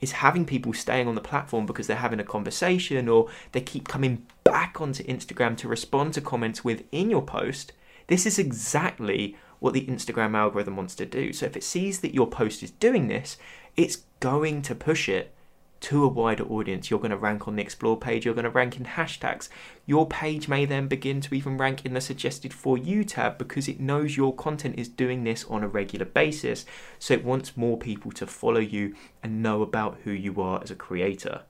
is 0.00 0.12
having 0.12 0.46
people 0.46 0.72
staying 0.72 1.08
on 1.08 1.16
the 1.16 1.20
platform 1.20 1.66
because 1.66 1.88
they're 1.88 1.96
having 1.96 2.20
a 2.20 2.24
conversation 2.24 3.08
or 3.08 3.28
they 3.52 3.60
keep 3.60 3.88
coming 3.88 4.24
back 4.44 4.80
onto 4.80 5.02
Instagram 5.04 5.56
to 5.56 5.68
respond 5.68 6.14
to 6.14 6.20
comments 6.20 6.64
within 6.64 7.10
your 7.10 7.22
post, 7.22 7.72
this 8.06 8.26
is 8.26 8.38
exactly 8.38 9.36
what 9.64 9.72
the 9.72 9.86
Instagram 9.86 10.36
algorithm 10.36 10.76
wants 10.76 10.94
to 10.94 11.06
do. 11.06 11.32
So 11.32 11.46
if 11.46 11.56
it 11.56 11.64
sees 11.64 12.00
that 12.00 12.12
your 12.12 12.26
post 12.26 12.62
is 12.62 12.70
doing 12.70 13.08
this, 13.08 13.38
it's 13.78 14.02
going 14.20 14.60
to 14.60 14.74
push 14.74 15.08
it 15.08 15.32
to 15.80 16.04
a 16.04 16.08
wider 16.08 16.44
audience. 16.44 16.90
You're 16.90 17.00
going 17.00 17.12
to 17.12 17.16
rank 17.16 17.48
on 17.48 17.56
the 17.56 17.62
explore 17.62 17.96
page, 17.96 18.26
you're 18.26 18.34
going 18.34 18.44
to 18.44 18.50
rank 18.50 18.76
in 18.76 18.84
hashtags. 18.84 19.48
Your 19.86 20.06
page 20.06 20.48
may 20.48 20.66
then 20.66 20.86
begin 20.86 21.22
to 21.22 21.34
even 21.34 21.56
rank 21.56 21.86
in 21.86 21.94
the 21.94 22.02
suggested 22.02 22.52
for 22.52 22.76
you 22.76 23.04
tab 23.04 23.38
because 23.38 23.66
it 23.66 23.80
knows 23.80 24.18
your 24.18 24.34
content 24.34 24.78
is 24.78 24.86
doing 24.86 25.24
this 25.24 25.44
on 25.44 25.64
a 25.64 25.68
regular 25.68 26.04
basis. 26.04 26.66
So 26.98 27.14
it 27.14 27.24
wants 27.24 27.56
more 27.56 27.78
people 27.78 28.12
to 28.12 28.26
follow 28.26 28.60
you 28.60 28.94
and 29.22 29.42
know 29.42 29.62
about 29.62 29.96
who 30.04 30.10
you 30.10 30.42
are 30.42 30.62
as 30.62 30.70
a 30.70 30.74
creator. 30.74 31.40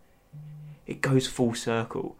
It 0.86 1.00
goes 1.00 1.26
full 1.26 1.54
circle. 1.54 2.16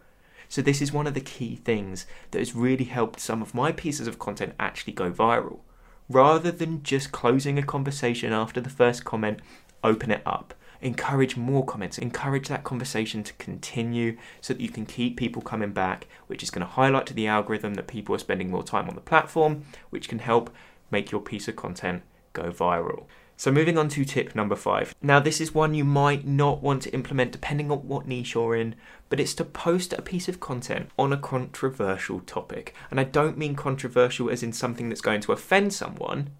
So, 0.48 0.60
this 0.60 0.82
is 0.82 0.92
one 0.92 1.06
of 1.06 1.14
the 1.14 1.20
key 1.20 1.56
things 1.56 2.04
that 2.32 2.40
has 2.40 2.54
really 2.54 2.84
helped 2.84 3.18
some 3.20 3.42
of 3.42 3.54
my 3.54 3.70
pieces 3.70 4.08
of 4.08 4.18
content 4.18 4.54
actually 4.58 4.92
go 4.92 5.10
viral. 5.10 5.60
Rather 6.08 6.50
than 6.50 6.82
just 6.82 7.12
closing 7.12 7.58
a 7.58 7.62
conversation 7.62 8.32
after 8.32 8.60
the 8.60 8.68
first 8.70 9.04
comment, 9.04 9.40
open 9.82 10.10
it 10.10 10.22
up. 10.26 10.54
encourage 10.84 11.36
more 11.36 11.64
comments, 11.64 11.96
encourage 11.98 12.48
that 12.48 12.62
conversation 12.62 13.22
to 13.22 13.32
continue 13.34 14.16
so 14.42 14.52
that 14.52 14.60
you 14.60 14.68
can 14.68 14.84
keep 14.84 15.16
people 15.16 15.40
coming 15.40 15.72
back, 15.72 16.06
which 16.26 16.42
is 16.42 16.50
going 16.50 16.64
to 16.64 16.72
highlight 16.72 17.06
to 17.06 17.14
the 17.14 17.26
algorithm 17.26 17.74
that 17.74 17.86
people 17.86 18.14
are 18.14 18.18
spending 18.18 18.50
more 18.50 18.62
time 18.62 18.88
on 18.88 18.94
the 18.94 19.00
platform, 19.00 19.64
which 19.90 20.08
can 20.08 20.18
help 20.18 20.54
make 20.90 21.10
your 21.10 21.22
piece 21.22 21.48
of 21.48 21.56
content 21.56 22.02
go 22.34 22.52
viral. 22.52 23.06
So, 23.36 23.50
moving 23.50 23.76
on 23.76 23.88
to 23.90 24.04
tip 24.04 24.34
number 24.34 24.54
five. 24.54 24.94
Now, 25.02 25.18
this 25.18 25.40
is 25.40 25.52
one 25.52 25.74
you 25.74 25.84
might 25.84 26.26
not 26.26 26.62
want 26.62 26.82
to 26.82 26.94
implement 26.94 27.32
depending 27.32 27.70
on 27.70 27.78
what 27.88 28.06
niche 28.06 28.34
you're 28.34 28.54
in, 28.54 28.76
but 29.08 29.18
it's 29.18 29.34
to 29.34 29.44
post 29.44 29.92
a 29.92 30.02
piece 30.02 30.28
of 30.28 30.40
content 30.40 30.90
on 30.98 31.12
a 31.12 31.18
controversial 31.18 32.20
topic. 32.20 32.74
And 32.90 33.00
I 33.00 33.04
don't 33.04 33.36
mean 33.36 33.56
controversial 33.56 34.30
as 34.30 34.42
in 34.42 34.52
something 34.52 34.88
that's 34.88 35.00
going 35.00 35.20
to 35.22 35.32
offend 35.32 35.72
someone. 35.72 36.30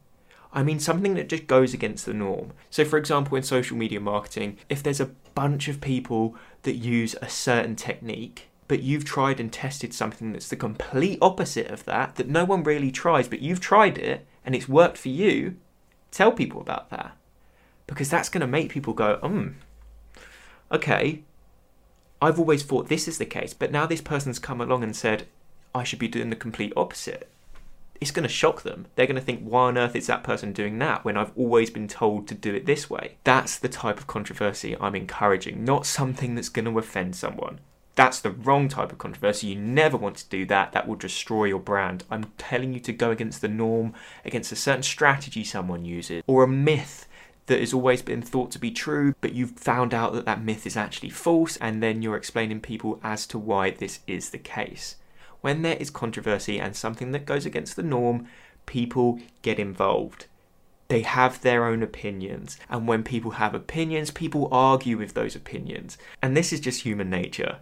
I 0.53 0.63
mean 0.63 0.79
something 0.79 1.15
that 1.15 1.29
just 1.29 1.49
goes 1.49 1.75
against 1.75 2.07
the 2.07 2.15
norm. 2.15 2.53
So, 2.71 2.85
for 2.85 2.97
example, 2.97 3.37
in 3.37 3.43
social 3.43 3.77
media 3.77 3.99
marketing, 3.99 4.59
if 4.69 4.83
there's 4.83 5.01
a 5.01 5.11
bunch 5.35 5.67
of 5.67 5.81
people 5.81 6.37
that 6.63 6.77
use 6.77 7.17
a 7.21 7.29
certain 7.29 7.75
technique, 7.75 8.49
but 8.69 8.83
you've 8.83 9.05
tried 9.05 9.41
and 9.41 9.53
tested 9.53 9.93
something 9.93 10.33
that's 10.33 10.49
the 10.49 10.57
complete 10.57 11.19
opposite 11.21 11.67
of 11.67 11.85
that, 11.87 12.15
that 12.15 12.29
no 12.29 12.45
one 12.45 12.63
really 12.63 12.93
tries, 12.93 13.29
but 13.29 13.41
you've 13.41 13.61
tried 13.61 13.99
it 13.99 14.27
and 14.45 14.55
it's 14.55 14.69
worked 14.69 14.97
for 14.97 15.09
you, 15.09 15.57
tell 16.15 16.33
people 16.33 16.61
about 16.61 16.91
that. 16.91 17.17
Because 17.87 18.09
that's 18.09 18.31
going 18.31 18.41
to 18.41 18.47
make 18.47 18.71
people 18.71 18.95
go, 18.95 19.17
hmm, 19.17 19.49
okay, 20.73 21.23
I've 22.23 22.39
always 22.39 22.63
thought 22.63 22.89
this 22.89 23.07
is 23.07 23.19
the 23.19 23.27
case, 23.27 23.53
but 23.53 23.71
now 23.71 23.85
this 23.85 24.01
person's 24.01 24.39
come 24.39 24.61
along 24.61 24.83
and 24.83 24.97
said, 24.97 25.27
I 25.75 25.85
should 25.85 25.99
be 25.99 26.09
doing 26.09 26.31
the 26.31 26.37
complete 26.37 26.73
opposite. 26.77 27.29
It's 28.01 28.11
going 28.11 28.23
to 28.23 28.29
shock 28.29 28.63
them. 28.63 28.87
They're 28.95 29.07
going 29.07 29.17
to 29.17 29.23
think, 29.23 29.43
why 29.43 29.65
on 29.65 29.79
earth 29.79 29.95
is 29.95 30.07
that 30.07 30.25
person 30.25 30.53
doing 30.53 30.79
that 30.79 31.05
when 31.05 31.17
I've 31.17 31.37
always 31.37 31.71
been 31.71 31.89
told 31.89 32.27
to 32.29 32.35
do 32.35 32.55
it 32.55 32.65
this 32.65 32.89
way? 32.89 33.17
That's 33.25 33.59
the 33.59 33.69
type 33.69 33.99
of 33.99 34.07
controversy 34.07 34.77
I'm 34.81 34.95
encouraging, 34.95 35.65
not 35.65 35.85
something 35.85 36.35
that's 36.35 36.49
going 36.49 36.65
to 36.65 36.79
offend 36.79 37.17
someone. 37.17 37.61
That's 37.97 38.21
the 38.21 38.31
wrong 38.31 38.69
type 38.69 38.91
of 38.91 38.99
controversy. 38.99 39.49
You 39.49 39.57
never 39.57 39.97
want 39.97 40.17
to 40.17 40.29
do 40.29 40.45
that. 40.47 40.73
That 40.73 40.89
will 40.89 40.97
destroy 40.97 41.45
your 41.45 41.61
brand. 41.61 42.03
I'm 42.11 42.33
telling 42.39 42.73
you 42.73 42.81
to 42.81 42.93
go 42.93 43.11
against 43.11 43.41
the 43.41 43.49
norm, 43.49 43.95
against 44.25 44.51
a 44.51 44.57
certain 44.57 44.83
strategy 44.83 45.45
someone 45.45 45.85
uses, 45.85 46.23
or 46.27 46.43
a 46.43 46.49
myth 46.49 47.07
that 47.47 47.61
has 47.61 47.75
always 47.75 48.03
been 48.03 48.23
thought 48.23 48.51
to 48.51 48.59
be 48.59 48.71
true, 48.71 49.15
but 49.21 49.35
you've 49.35 49.53
found 49.53 49.95
out 49.95 50.13
that 50.15 50.25
that 50.25 50.43
myth 50.43 50.67
is 50.67 50.77
actually 50.77 51.11
false, 51.11 51.57
and 51.59 51.83
then 51.83 52.03
you're 52.03 52.17
explaining 52.17 52.61
people 52.61 52.99
as 53.05 53.27
to 53.29 53.39
why 53.39 53.71
this 53.71 54.01
is 54.07 54.31
the 54.31 54.39
case. 54.39 54.97
When 55.41 55.63
there 55.63 55.77
is 55.77 55.91
controversy 55.91 56.59
and 56.59 56.75
something 56.75 57.13
that 57.13 57.27
goes 57.27 57.45
against 57.45 57.77
the 57.77 57.83
norm, 57.83 58.27
people 58.67 59.21
get 59.43 59.59
involved. 59.59 60.27
They 60.89 61.03
have 61.03 61.43
their 61.43 61.67
own 61.67 61.83
opinions, 61.83 62.59
and 62.69 62.89
when 62.89 63.05
people 63.05 63.33
have 63.33 63.55
opinions, 63.55 64.11
people 64.11 64.49
argue 64.51 64.97
with 64.97 65.15
those 65.15 65.37
opinions. 65.37 65.99
And 66.23 66.37
this 66.37 66.53
is 66.53 66.61
just 66.61 66.83
human 66.83 67.11
nature 67.11 67.59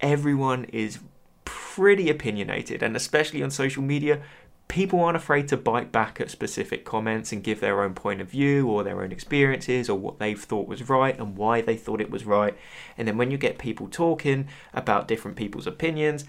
everyone 0.00 0.64
is 0.64 0.98
pretty 1.44 2.08
opinionated, 2.10 2.82
and 2.82 2.96
especially 2.96 3.42
on 3.42 3.50
social 3.50 3.82
media, 3.82 4.20
people 4.68 5.00
aren't 5.00 5.16
afraid 5.16 5.46
to 5.48 5.56
bite 5.56 5.92
back 5.92 6.20
at 6.20 6.30
specific 6.30 6.84
comments 6.84 7.32
and 7.32 7.44
give 7.44 7.60
their 7.60 7.82
own 7.82 7.94
point 7.94 8.20
of 8.20 8.30
view 8.30 8.68
or 8.68 8.82
their 8.82 9.02
own 9.02 9.12
experiences 9.12 9.88
or 9.88 9.98
what 9.98 10.18
they've 10.18 10.42
thought 10.42 10.66
was 10.66 10.88
right 10.88 11.18
and 11.18 11.36
why 11.36 11.60
they 11.60 11.76
thought 11.76 12.00
it 12.00 12.10
was 12.10 12.24
right. 12.24 12.56
And 12.98 13.06
then 13.06 13.16
when 13.16 13.30
you 13.30 13.38
get 13.38 13.58
people 13.58 13.88
talking 13.88 14.48
about 14.74 15.06
different 15.06 15.36
people's 15.36 15.66
opinions, 15.66 16.24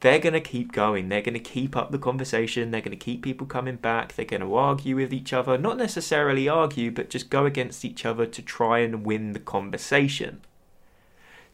they're 0.00 0.18
going 0.18 0.34
to 0.34 0.40
keep 0.40 0.72
going. 0.72 1.08
They're 1.08 1.22
going 1.22 1.34
to 1.34 1.40
keep 1.40 1.76
up 1.76 1.90
the 1.90 1.98
conversation. 1.98 2.70
They're 2.70 2.80
going 2.80 2.98
to 2.98 3.04
keep 3.04 3.22
people 3.22 3.46
coming 3.46 3.76
back. 3.76 4.14
They're 4.14 4.26
going 4.26 4.42
to 4.42 4.54
argue 4.54 4.96
with 4.96 5.12
each 5.12 5.32
other. 5.32 5.56
Not 5.56 5.78
necessarily 5.78 6.48
argue, 6.48 6.90
but 6.90 7.08
just 7.08 7.30
go 7.30 7.46
against 7.46 7.84
each 7.84 8.04
other 8.04 8.26
to 8.26 8.42
try 8.42 8.80
and 8.80 9.06
win 9.06 9.32
the 9.32 9.40
conversation. 9.40 10.42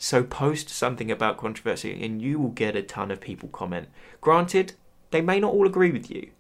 So 0.03 0.25
post 0.25 0.69
something 0.69 1.13
about 1.13 1.37
controversy 1.37 2.05
and 2.05 2.21
you 2.21 2.41
will 2.41 2.49
get 2.49 2.75
a 2.75 2.83
ton 2.83 3.13
of 3.13 3.21
people 3.21 3.49
comment. 3.51 3.87
Granted, 4.21 4.73
they 5.13 5.21
may 5.21 5.39
not 5.39 5.53
all 5.53 5.65
agree 5.65 5.93
with 5.93 6.11
you, 6.11 6.31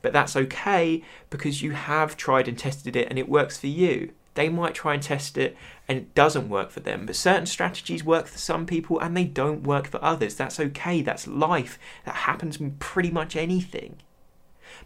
but 0.00 0.14
that's 0.14 0.36
okay 0.36 1.02
because 1.28 1.60
you 1.60 1.72
have 1.72 2.16
tried 2.16 2.48
and 2.48 2.58
tested 2.58 2.96
it 2.96 3.08
and 3.10 3.18
it 3.18 3.28
works 3.28 3.58
for 3.58 3.66
you. 3.66 4.12
They 4.36 4.48
might 4.48 4.74
try 4.74 4.94
and 4.94 5.02
test 5.02 5.36
it 5.36 5.54
and 5.86 5.98
it 5.98 6.14
doesn't 6.14 6.48
work 6.48 6.70
for 6.70 6.80
them, 6.80 7.04
but 7.04 7.14
certain 7.14 7.44
strategies 7.44 8.02
work 8.02 8.26
for 8.26 8.38
some 8.38 8.64
people 8.64 8.98
and 8.98 9.14
they 9.14 9.24
don't 9.24 9.64
work 9.64 9.88
for 9.88 10.02
others. 10.02 10.34
That's 10.34 10.58
okay, 10.58 11.02
that's 11.02 11.26
life. 11.26 11.78
That 12.06 12.14
happens 12.14 12.58
in 12.58 12.70
pretty 12.78 13.10
much 13.10 13.36
anything. 13.36 13.98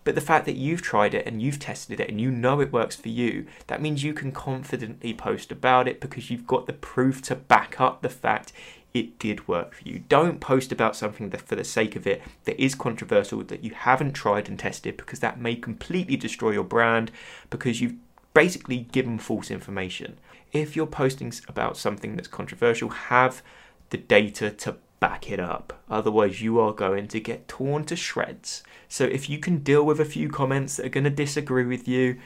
But 0.05 0.15
the 0.15 0.21
fact 0.21 0.45
that 0.47 0.57
you've 0.57 0.83
tried 0.83 1.15
it 1.15 1.27
and 1.27 1.41
you've 1.41 1.59
tested 1.59 2.01
it 2.01 2.09
and 2.09 2.21
you 2.21 2.31
know 2.31 2.61
it 2.61 2.73
works 2.73 2.97
for 2.97 3.09
you, 3.09 3.47
that 3.67 3.83
means 3.83 4.05
you 4.05 4.15
can 4.15 4.33
confidently 4.33 5.15
post 5.15 5.51
about 5.51 5.89
it 5.89 6.01
because 6.01 6.31
you've 6.31 6.47
got 6.47 6.67
the 6.67 6.73
proof 6.73 7.23
to 7.23 7.35
back 7.35 7.81
up 7.81 8.03
the 8.03 8.09
fact 8.09 8.53
it 8.95 9.19
did 9.19 9.49
work 9.49 9.75
for 9.75 9.89
you. 9.89 10.05
Don't 10.09 10.41
post 10.41 10.71
about 10.71 10.95
something 10.95 11.31
that 11.31 11.43
for 11.43 11.57
the 11.57 11.65
sake 11.65 11.97
of 11.97 12.07
it 12.07 12.23
that 12.45 12.63
is 12.63 12.77
controversial 12.77 13.43
that 13.43 13.65
you 13.65 13.73
haven't 13.75 14.13
tried 14.13 14.49
and 14.49 14.59
tested 14.59 14.97
because 14.97 15.19
that 15.19 15.41
may 15.41 15.57
completely 15.57 16.17
destroy 16.17 16.53
your 16.53 16.65
brand 16.65 17.11
because 17.51 17.81
you've 17.81 17.97
basically 18.35 18.79
given 18.93 19.19
false 19.19 19.51
information. 19.51 20.17
If 20.53 20.77
you're 20.77 20.87
posting 20.87 21.33
about 21.49 21.77
something 21.77 22.15
that's 22.15 22.29
controversial, 22.29 22.89
have 22.89 23.43
the 23.91 23.99
data 23.99 24.51
to 24.51 24.77
back 25.01 25.31
it 25.31 25.41
up. 25.41 25.83
Otherwise, 25.91 26.41
you 26.41 26.59
are 26.59 26.73
going 26.73 27.09
to 27.09 27.21
get 27.21 27.49
torn 27.49 27.85
to 27.85 27.97
shreds. 27.97 28.63
So, 28.89 29.05
if 29.05 29.29
you 29.29 29.39
can 29.39 29.59
deal 29.59 29.85
with 29.85 30.01
a 30.01 30.05
few 30.05 30.29
comments 30.29 30.77
that 30.77 30.87
are 30.87 30.91
going 30.91 31.05
to 31.05 31.11
disagree 31.11 31.67
with 31.67 31.87
you, 31.87 32.19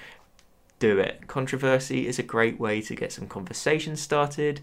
do 0.79 0.99
it. 0.99 1.27
Controversy 1.27 2.07
is 2.07 2.19
a 2.19 2.23
great 2.23 2.61
way 2.61 2.81
to 2.83 2.95
get 2.95 3.13
some 3.13 3.27
conversation 3.27 3.97
started. 3.97 4.61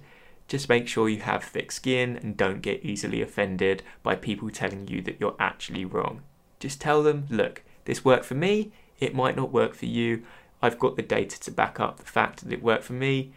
Just 0.47 0.69
make 0.69 0.87
sure 0.87 1.09
you 1.09 1.21
have 1.21 1.43
thick 1.43 1.71
skin 1.71 2.17
and 2.21 2.37
don't 2.37 2.61
get 2.61 2.85
easily 2.85 3.21
offended 3.21 3.83
by 4.03 4.15
people 4.15 4.49
telling 4.49 4.87
you 4.87 5.01
that 5.01 5.19
you're 5.19 5.35
actually 5.39 5.85
wrong. 5.85 6.21
Just 6.59 6.79
tell 6.79 7.03
them, 7.03 7.25
look, 7.29 7.63
this 7.85 8.05
worked 8.05 8.25
for 8.25 8.35
me, 8.35 8.71
it 8.99 9.15
might 9.15 9.35
not 9.35 9.51
work 9.51 9.73
for 9.73 9.87
you. 9.87 10.23
I've 10.61 10.79
got 10.79 10.95
the 10.95 11.01
data 11.01 11.39
to 11.41 11.51
back 11.51 11.79
up 11.79 11.97
the 11.97 12.05
fact 12.05 12.43
that 12.43 12.53
it 12.53 12.63
worked 12.63 12.85
for 12.85 12.93
me. 12.93 13.33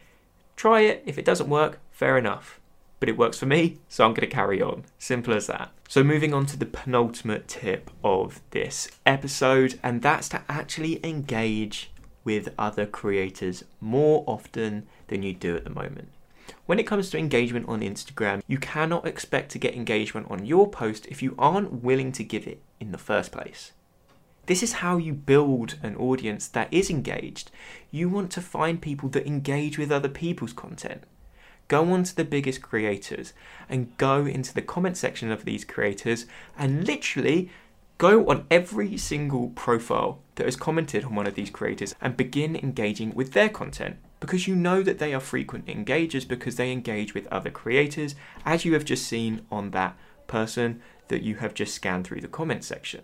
Try 0.54 0.82
it. 0.82 1.02
If 1.04 1.18
it 1.18 1.24
doesn't 1.24 1.50
work, 1.50 1.80
fair 1.90 2.16
enough 2.16 2.57
but 3.00 3.08
it 3.08 3.16
works 3.16 3.38
for 3.38 3.46
me, 3.46 3.78
so 3.88 4.04
I'm 4.04 4.12
going 4.12 4.28
to 4.28 4.34
carry 4.34 4.60
on. 4.60 4.84
Simple 4.98 5.34
as 5.34 5.46
that. 5.46 5.70
So, 5.88 6.02
moving 6.02 6.34
on 6.34 6.46
to 6.46 6.56
the 6.56 6.66
penultimate 6.66 7.48
tip 7.48 7.90
of 8.02 8.40
this 8.50 8.88
episode, 9.06 9.78
and 9.82 10.02
that's 10.02 10.28
to 10.30 10.42
actually 10.48 11.04
engage 11.04 11.90
with 12.24 12.52
other 12.58 12.86
creators 12.86 13.64
more 13.80 14.24
often 14.26 14.86
than 15.06 15.22
you 15.22 15.32
do 15.32 15.56
at 15.56 15.64
the 15.64 15.70
moment. 15.70 16.08
When 16.66 16.78
it 16.78 16.86
comes 16.86 17.08
to 17.10 17.18
engagement 17.18 17.68
on 17.68 17.80
Instagram, 17.80 18.42
you 18.46 18.58
cannot 18.58 19.06
expect 19.06 19.50
to 19.52 19.58
get 19.58 19.74
engagement 19.74 20.26
on 20.30 20.44
your 20.44 20.68
post 20.68 21.06
if 21.06 21.22
you 21.22 21.34
aren't 21.38 21.82
willing 21.82 22.12
to 22.12 22.24
give 22.24 22.46
it 22.46 22.60
in 22.80 22.92
the 22.92 22.98
first 22.98 23.32
place. 23.32 23.72
This 24.46 24.62
is 24.62 24.74
how 24.74 24.96
you 24.96 25.12
build 25.12 25.76
an 25.82 25.96
audience 25.96 26.48
that 26.48 26.72
is 26.72 26.90
engaged. 26.90 27.50
You 27.90 28.08
want 28.08 28.30
to 28.32 28.40
find 28.40 28.80
people 28.80 29.08
that 29.10 29.26
engage 29.26 29.78
with 29.78 29.92
other 29.92 30.08
people's 30.08 30.54
content 30.54 31.04
go 31.68 31.92
on 31.92 32.02
to 32.02 32.16
the 32.16 32.24
biggest 32.24 32.62
creators 32.62 33.32
and 33.68 33.96
go 33.98 34.26
into 34.26 34.52
the 34.52 34.62
comment 34.62 34.96
section 34.96 35.30
of 35.30 35.44
these 35.44 35.64
creators 35.64 36.26
and 36.56 36.86
literally 36.86 37.50
go 37.98 38.26
on 38.28 38.46
every 38.50 38.96
single 38.96 39.50
profile 39.50 40.20
that 40.36 40.46
has 40.46 40.56
commented 40.56 41.04
on 41.04 41.14
one 41.14 41.26
of 41.26 41.34
these 41.34 41.50
creators 41.50 41.94
and 42.00 42.16
begin 42.16 42.56
engaging 42.56 43.14
with 43.14 43.32
their 43.32 43.48
content 43.48 43.96
because 44.20 44.48
you 44.48 44.56
know 44.56 44.82
that 44.82 44.98
they 44.98 45.12
are 45.12 45.20
frequent 45.20 45.66
engagers 45.66 46.26
because 46.26 46.56
they 46.56 46.72
engage 46.72 47.14
with 47.14 47.26
other 47.28 47.50
creators 47.50 48.14
as 48.44 48.64
you 48.64 48.72
have 48.72 48.84
just 48.84 49.06
seen 49.06 49.42
on 49.50 49.70
that 49.70 49.96
person 50.26 50.80
that 51.08 51.22
you 51.22 51.36
have 51.36 51.54
just 51.54 51.74
scanned 51.74 52.06
through 52.06 52.20
the 52.20 52.28
comment 52.28 52.64
section. 52.64 53.02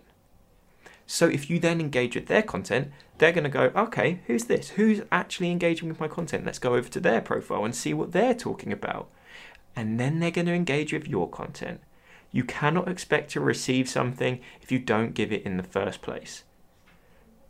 So 1.07 1.27
if 1.27 1.49
you 1.49 1.59
then 1.59 1.79
engage 1.79 2.15
with 2.15 2.27
their 2.27 2.41
content, 2.41 2.91
they're 3.17 3.31
going 3.31 3.43
to 3.43 3.49
go, 3.49 3.71
okay, 3.75 4.21
who's 4.27 4.45
this? 4.45 4.69
Who's 4.69 5.01
actually 5.11 5.51
engaging 5.51 5.87
with 5.87 5.99
my 5.99 6.07
content? 6.07 6.45
Let's 6.45 6.59
go 6.59 6.75
over 6.75 6.89
to 6.89 6.99
their 6.99 7.21
profile 7.21 7.63
and 7.63 7.75
see 7.75 7.93
what 7.93 8.11
they're 8.11 8.33
talking 8.33 8.73
about. 8.73 9.09
And 9.75 9.99
then 9.99 10.19
they're 10.19 10.31
going 10.31 10.47
to 10.47 10.53
engage 10.53 10.93
with 10.93 11.07
your 11.07 11.29
content. 11.29 11.81
You 12.31 12.43
cannot 12.43 12.89
expect 12.89 13.31
to 13.31 13.39
receive 13.39 13.87
something 13.87 14.41
if 14.61 14.71
you 14.71 14.79
don't 14.79 15.13
give 15.13 15.31
it 15.31 15.43
in 15.43 15.57
the 15.57 15.63
first 15.63 16.01
place. 16.01 16.43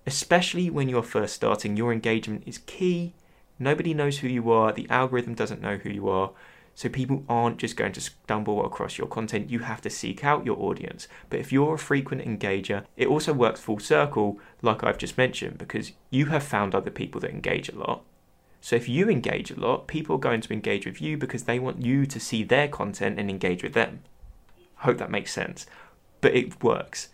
Especially 0.05 0.69
when 0.69 0.89
you're 0.89 1.01
first 1.01 1.33
starting, 1.33 1.77
your 1.77 1.91
engagement 1.91 2.43
is 2.45 2.59
key. 2.59 3.13
Nobody 3.57 3.93
knows 3.93 4.19
who 4.19 4.27
you 4.27 4.51
are, 4.51 4.71
the 4.71 4.89
algorithm 4.89 5.33
doesn't 5.33 5.61
know 5.61 5.77
who 5.77 5.89
you 5.89 6.09
are. 6.09 6.31
So 6.75 6.89
people 6.89 7.23
aren't 7.29 7.57
just 7.57 7.77
going 7.77 7.93
to 7.93 8.01
stumble 8.01 8.65
across 8.65 8.97
your 8.97 9.07
content. 9.07 9.49
You 9.49 9.59
have 9.59 9.81
to 9.81 9.89
seek 9.89 10.25
out 10.25 10.45
your 10.45 10.59
audience. 10.59 11.07
But 11.29 11.39
if 11.39 11.53
you're 11.53 11.75
a 11.75 11.79
frequent 11.79 12.23
engager, 12.23 12.83
it 12.97 13.07
also 13.07 13.31
works 13.31 13.61
full 13.61 13.79
circle, 13.79 14.39
like 14.61 14.83
I've 14.83 14.97
just 14.97 15.17
mentioned, 15.17 15.57
because 15.57 15.93
you 16.09 16.25
have 16.27 16.43
found 16.43 16.75
other 16.75 16.91
people 16.91 17.21
that 17.21 17.31
engage 17.31 17.69
a 17.69 17.79
lot. 17.79 18.03
So 18.59 18.75
if 18.75 18.89
you 18.89 19.09
engage 19.09 19.51
a 19.51 19.59
lot, 19.59 19.87
people 19.87 20.17
are 20.17 20.19
going 20.19 20.41
to 20.41 20.53
engage 20.53 20.85
with 20.85 21.01
you 21.01 21.17
because 21.17 21.43
they 21.43 21.59
want 21.59 21.81
you 21.81 22.05
to 22.05 22.19
see 22.19 22.43
their 22.43 22.67
content 22.67 23.19
and 23.19 23.29
engage 23.29 23.63
with 23.63 23.73
them. 23.73 24.01
I 24.79 24.85
Hope 24.85 24.97
that 24.97 25.11
makes 25.11 25.31
sense. 25.31 25.65
But 26.19 26.35
it 26.35 26.61
works. 26.61 27.07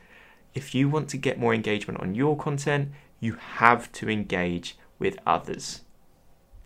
If 0.55 0.73
you 0.73 0.89
want 0.89 1.07
to 1.09 1.17
get 1.17 1.39
more 1.39 1.53
engagement 1.53 1.99
on 1.99 2.15
your 2.15 2.35
content, 2.35 2.91
you 3.19 3.33
have 3.33 3.91
to 3.91 4.09
engage 4.09 4.77
with 4.97 5.19
others. 5.27 5.81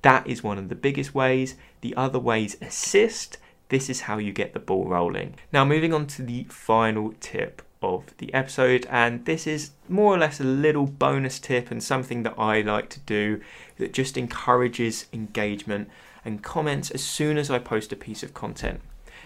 That 0.05 0.27
is 0.27 0.43
one 0.43 0.59
of 0.59 0.69
the 0.69 0.75
biggest 0.75 1.15
ways. 1.15 1.55
The 1.81 1.95
other 1.95 2.19
ways 2.19 2.57
assist. 2.61 3.39
This 3.69 3.89
is 3.89 4.01
how 4.01 4.19
you 4.19 4.31
get 4.31 4.53
the 4.53 4.59
ball 4.59 4.85
rolling. 4.85 5.33
Now, 5.51 5.65
moving 5.65 5.95
on 5.95 6.05
to 6.05 6.21
the 6.21 6.43
final 6.43 7.15
tip 7.19 7.63
of 7.81 8.15
the 8.19 8.31
episode, 8.31 8.85
and 8.91 9.25
this 9.25 9.47
is 9.47 9.71
more 9.89 10.13
or 10.13 10.19
less 10.19 10.39
a 10.39 10.43
little 10.43 10.85
bonus 10.85 11.39
tip 11.39 11.71
and 11.71 11.83
something 11.83 12.21
that 12.21 12.37
I 12.37 12.61
like 12.61 12.91
to 12.91 12.99
do 12.99 13.41
that 13.79 13.93
just 13.93 14.15
encourages 14.15 15.07
engagement 15.11 15.89
and 16.23 16.43
comments 16.43 16.91
as 16.91 17.03
soon 17.03 17.39
as 17.39 17.49
I 17.49 17.57
post 17.57 17.91
a 17.91 17.95
piece 17.95 18.21
of 18.21 18.35
content. 18.35 18.81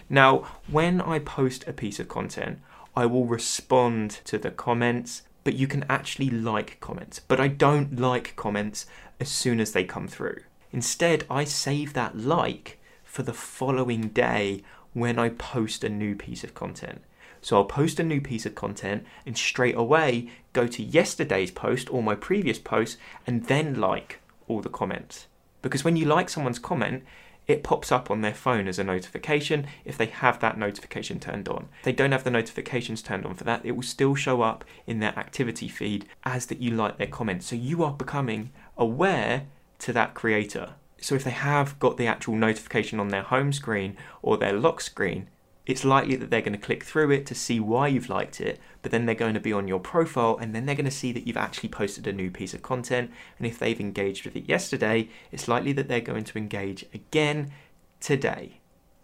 Now, 0.08 0.46
when 0.66 1.02
I 1.02 1.18
post 1.18 1.68
a 1.68 1.74
piece 1.74 2.00
of 2.00 2.08
content, 2.08 2.58
I 2.96 3.04
will 3.04 3.26
respond 3.26 4.20
to 4.24 4.38
the 4.38 4.50
comments, 4.50 5.24
but 5.44 5.56
you 5.56 5.66
can 5.66 5.84
actually 5.90 6.30
like 6.30 6.80
comments. 6.80 7.20
But 7.20 7.38
I 7.38 7.48
don't 7.48 8.00
like 8.00 8.34
comments 8.34 8.86
as 9.20 9.28
soon 9.28 9.60
as 9.60 9.72
they 9.72 9.84
come 9.84 10.08
through. 10.08 10.40
Instead, 10.72 11.24
I 11.28 11.44
save 11.44 11.92
that 11.94 12.16
like 12.16 12.78
for 13.04 13.22
the 13.22 13.32
following 13.32 14.08
day 14.08 14.62
when 14.92 15.18
I 15.18 15.30
post 15.30 15.84
a 15.84 15.88
new 15.88 16.14
piece 16.14 16.44
of 16.44 16.54
content. 16.54 17.02
So 17.40 17.56
I'll 17.56 17.64
post 17.64 17.98
a 17.98 18.04
new 18.04 18.20
piece 18.20 18.46
of 18.46 18.54
content 18.54 19.04
and 19.24 19.36
straight 19.36 19.76
away 19.76 20.30
go 20.52 20.66
to 20.66 20.82
yesterday's 20.82 21.50
post 21.50 21.92
or 21.92 22.02
my 22.02 22.14
previous 22.14 22.58
post 22.58 22.98
and 23.26 23.46
then 23.46 23.80
like 23.80 24.20
all 24.46 24.60
the 24.60 24.68
comments. 24.68 25.26
Because 25.62 25.84
when 25.84 25.96
you 25.96 26.04
like 26.04 26.28
someone's 26.28 26.58
comment, 26.58 27.04
it 27.46 27.64
pops 27.64 27.90
up 27.90 28.10
on 28.10 28.20
their 28.20 28.34
phone 28.34 28.68
as 28.68 28.78
a 28.78 28.84
notification 28.84 29.66
if 29.84 29.98
they 29.98 30.06
have 30.06 30.38
that 30.40 30.58
notification 30.58 31.18
turned 31.18 31.48
on. 31.48 31.68
If 31.78 31.84
they 31.84 31.92
don't 31.92 32.12
have 32.12 32.24
the 32.24 32.30
notifications 32.30 33.02
turned 33.02 33.26
on 33.26 33.34
for 33.34 33.44
that, 33.44 33.64
it 33.64 33.72
will 33.72 33.82
still 33.82 34.14
show 34.14 34.42
up 34.42 34.64
in 34.86 35.00
their 35.00 35.18
activity 35.18 35.68
feed 35.68 36.06
as 36.24 36.46
that 36.46 36.60
you 36.60 36.70
like 36.70 36.98
their 36.98 37.06
comments. 37.06 37.46
So 37.46 37.56
you 37.56 37.82
are 37.82 37.92
becoming 37.92 38.50
aware 38.76 39.46
to 39.80 39.92
that 39.92 40.14
creator. 40.14 40.74
So 41.00 41.14
if 41.14 41.24
they 41.24 41.30
have 41.30 41.78
got 41.78 41.96
the 41.96 42.06
actual 42.06 42.34
notification 42.34 43.00
on 43.00 43.08
their 43.08 43.22
home 43.22 43.52
screen 43.52 43.96
or 44.22 44.36
their 44.36 44.52
lock 44.52 44.80
screen, 44.80 45.28
it's 45.66 45.84
likely 45.84 46.16
that 46.16 46.30
they're 46.30 46.40
going 46.40 46.52
to 46.52 46.58
click 46.58 46.84
through 46.84 47.10
it 47.12 47.26
to 47.26 47.34
see 47.34 47.60
why 47.60 47.88
you've 47.88 48.08
liked 48.08 48.40
it, 48.40 48.58
but 48.82 48.90
then 48.90 49.06
they're 49.06 49.14
going 49.14 49.34
to 49.34 49.40
be 49.40 49.52
on 49.52 49.68
your 49.68 49.78
profile 49.78 50.36
and 50.40 50.54
then 50.54 50.66
they're 50.66 50.74
going 50.74 50.84
to 50.84 50.90
see 50.90 51.12
that 51.12 51.26
you've 51.26 51.36
actually 51.36 51.68
posted 51.68 52.06
a 52.06 52.12
new 52.12 52.30
piece 52.30 52.54
of 52.54 52.62
content. 52.62 53.10
And 53.38 53.46
if 53.46 53.58
they've 53.58 53.80
engaged 53.80 54.24
with 54.24 54.36
it 54.36 54.48
yesterday, 54.48 55.08
it's 55.30 55.48
likely 55.48 55.72
that 55.74 55.88
they're 55.88 56.00
going 56.00 56.24
to 56.24 56.38
engage 56.38 56.84
again 56.92 57.52
today 58.00 58.60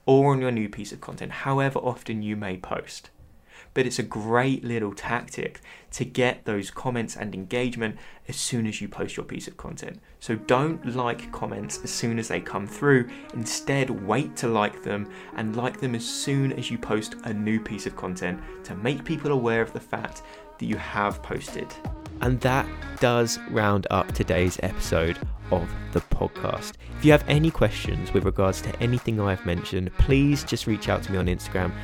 or 0.06 0.32
on 0.32 0.40
your 0.40 0.52
new 0.52 0.68
piece 0.68 0.92
of 0.92 1.00
content, 1.00 1.32
however 1.32 1.78
often 1.80 2.22
you 2.22 2.36
may 2.36 2.56
post 2.56 3.10
but 3.76 3.84
it's 3.84 3.98
a 3.98 4.02
great 4.02 4.64
little 4.64 4.94
tactic 4.94 5.60
to 5.90 6.02
get 6.02 6.46
those 6.46 6.70
comments 6.70 7.14
and 7.14 7.34
engagement 7.34 7.94
as 8.26 8.34
soon 8.34 8.66
as 8.66 8.80
you 8.80 8.88
post 8.88 9.18
your 9.18 9.26
piece 9.26 9.46
of 9.48 9.58
content. 9.58 10.00
So 10.18 10.34
don't 10.34 10.96
like 10.96 11.30
comments 11.30 11.80
as 11.84 11.90
soon 11.90 12.18
as 12.18 12.28
they 12.28 12.40
come 12.40 12.66
through. 12.66 13.06
Instead, 13.34 13.90
wait 13.90 14.34
to 14.36 14.48
like 14.48 14.82
them 14.82 15.10
and 15.34 15.56
like 15.56 15.78
them 15.78 15.94
as 15.94 16.06
soon 16.06 16.54
as 16.54 16.70
you 16.70 16.78
post 16.78 17.16
a 17.24 17.34
new 17.34 17.60
piece 17.60 17.84
of 17.84 17.96
content 17.96 18.40
to 18.64 18.74
make 18.74 19.04
people 19.04 19.30
aware 19.30 19.60
of 19.60 19.74
the 19.74 19.80
fact 19.80 20.22
that 20.58 20.64
you 20.64 20.76
have 20.76 21.22
posted. 21.22 21.68
And 22.22 22.40
that 22.40 22.66
does 23.00 23.38
round 23.50 23.86
up 23.90 24.10
today's 24.12 24.58
episode 24.62 25.18
of 25.50 25.70
the 25.92 26.00
podcast. 26.00 26.72
If 26.96 27.04
you 27.04 27.12
have 27.12 27.24
any 27.28 27.50
questions 27.50 28.14
with 28.14 28.24
regards 28.24 28.62
to 28.62 28.82
anything 28.82 29.20
I've 29.20 29.44
mentioned, 29.44 29.92
please 29.98 30.44
just 30.44 30.66
reach 30.66 30.88
out 30.88 31.02
to 31.02 31.12
me 31.12 31.18
on 31.18 31.26
Instagram 31.26 31.74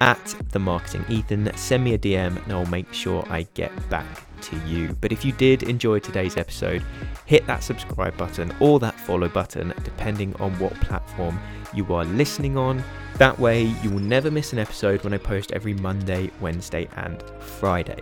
at 0.00 0.34
the 0.50 0.58
marketing 0.58 1.04
Ethan. 1.08 1.50
Send 1.56 1.84
me 1.84 1.94
a 1.94 1.98
DM 1.98 2.42
and 2.42 2.52
I'll 2.52 2.66
make 2.66 2.92
sure 2.92 3.24
I 3.30 3.46
get 3.54 3.72
back 3.88 4.06
to 4.42 4.56
you. 4.66 4.96
But 5.00 5.12
if 5.12 5.24
you 5.24 5.32
did 5.32 5.62
enjoy 5.64 5.98
today's 5.98 6.36
episode, 6.36 6.82
hit 7.26 7.46
that 7.46 7.62
subscribe 7.62 8.16
button 8.16 8.54
or 8.60 8.78
that 8.80 8.98
follow 9.00 9.28
button, 9.28 9.72
depending 9.82 10.34
on 10.36 10.52
what 10.58 10.74
platform 10.80 11.38
you 11.72 11.92
are 11.94 12.04
listening 12.04 12.56
on. 12.56 12.82
That 13.16 13.38
way, 13.38 13.62
you 13.62 13.90
will 13.90 14.00
never 14.00 14.30
miss 14.30 14.52
an 14.52 14.58
episode 14.58 15.04
when 15.04 15.14
I 15.14 15.18
post 15.18 15.52
every 15.52 15.74
Monday, 15.74 16.30
Wednesday, 16.40 16.88
and 16.96 17.22
Friday. 17.40 18.00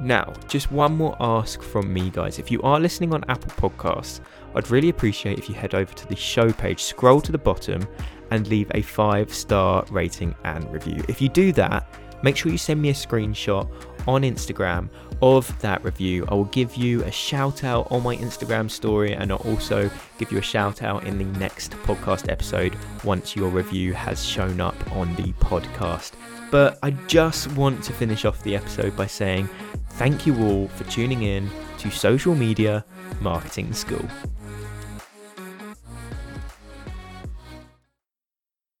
Now, 0.00 0.32
just 0.46 0.70
one 0.70 0.96
more 0.96 1.16
ask 1.18 1.60
from 1.60 1.92
me, 1.92 2.10
guys. 2.10 2.38
If 2.38 2.50
you 2.50 2.62
are 2.62 2.78
listening 2.78 3.12
on 3.12 3.24
Apple 3.28 3.50
Podcasts, 3.70 4.20
I'd 4.54 4.70
really 4.70 4.90
appreciate 4.90 5.38
if 5.38 5.48
you 5.48 5.56
head 5.56 5.74
over 5.74 5.92
to 5.92 6.08
the 6.08 6.14
show 6.14 6.52
page, 6.52 6.82
scroll 6.82 7.20
to 7.20 7.32
the 7.32 7.38
bottom, 7.38 7.86
and 8.30 8.46
leave 8.48 8.70
a 8.74 8.82
five 8.82 9.32
star 9.32 9.84
rating 9.90 10.34
and 10.44 10.70
review. 10.72 11.02
If 11.08 11.20
you 11.20 11.28
do 11.28 11.52
that, 11.52 11.88
make 12.22 12.36
sure 12.36 12.50
you 12.52 12.58
send 12.58 12.80
me 12.82 12.90
a 12.90 12.94
screenshot 12.94 13.68
on 14.06 14.22
Instagram 14.22 14.88
of 15.20 15.58
that 15.60 15.82
review. 15.84 16.24
I 16.28 16.34
will 16.34 16.44
give 16.44 16.76
you 16.76 17.02
a 17.04 17.10
shout 17.10 17.64
out 17.64 17.90
on 17.90 18.02
my 18.02 18.16
Instagram 18.16 18.70
story 18.70 19.12
and 19.12 19.30
I'll 19.30 19.38
also 19.38 19.90
give 20.18 20.32
you 20.32 20.38
a 20.38 20.42
shout 20.42 20.82
out 20.82 21.04
in 21.04 21.18
the 21.18 21.38
next 21.38 21.72
podcast 21.72 22.30
episode 22.30 22.76
once 23.04 23.36
your 23.36 23.48
review 23.48 23.92
has 23.92 24.24
shown 24.24 24.60
up 24.60 24.76
on 24.92 25.14
the 25.16 25.32
podcast. 25.34 26.12
But 26.50 26.78
I 26.82 26.90
just 27.08 27.52
want 27.52 27.82
to 27.84 27.92
finish 27.92 28.24
off 28.24 28.42
the 28.42 28.56
episode 28.56 28.96
by 28.96 29.06
saying 29.06 29.48
thank 29.92 30.26
you 30.26 30.40
all 30.42 30.68
for 30.68 30.84
tuning 30.84 31.22
in 31.22 31.50
to 31.78 31.90
Social 31.90 32.34
Media 32.34 32.84
Marketing 33.20 33.72
School. 33.72 34.08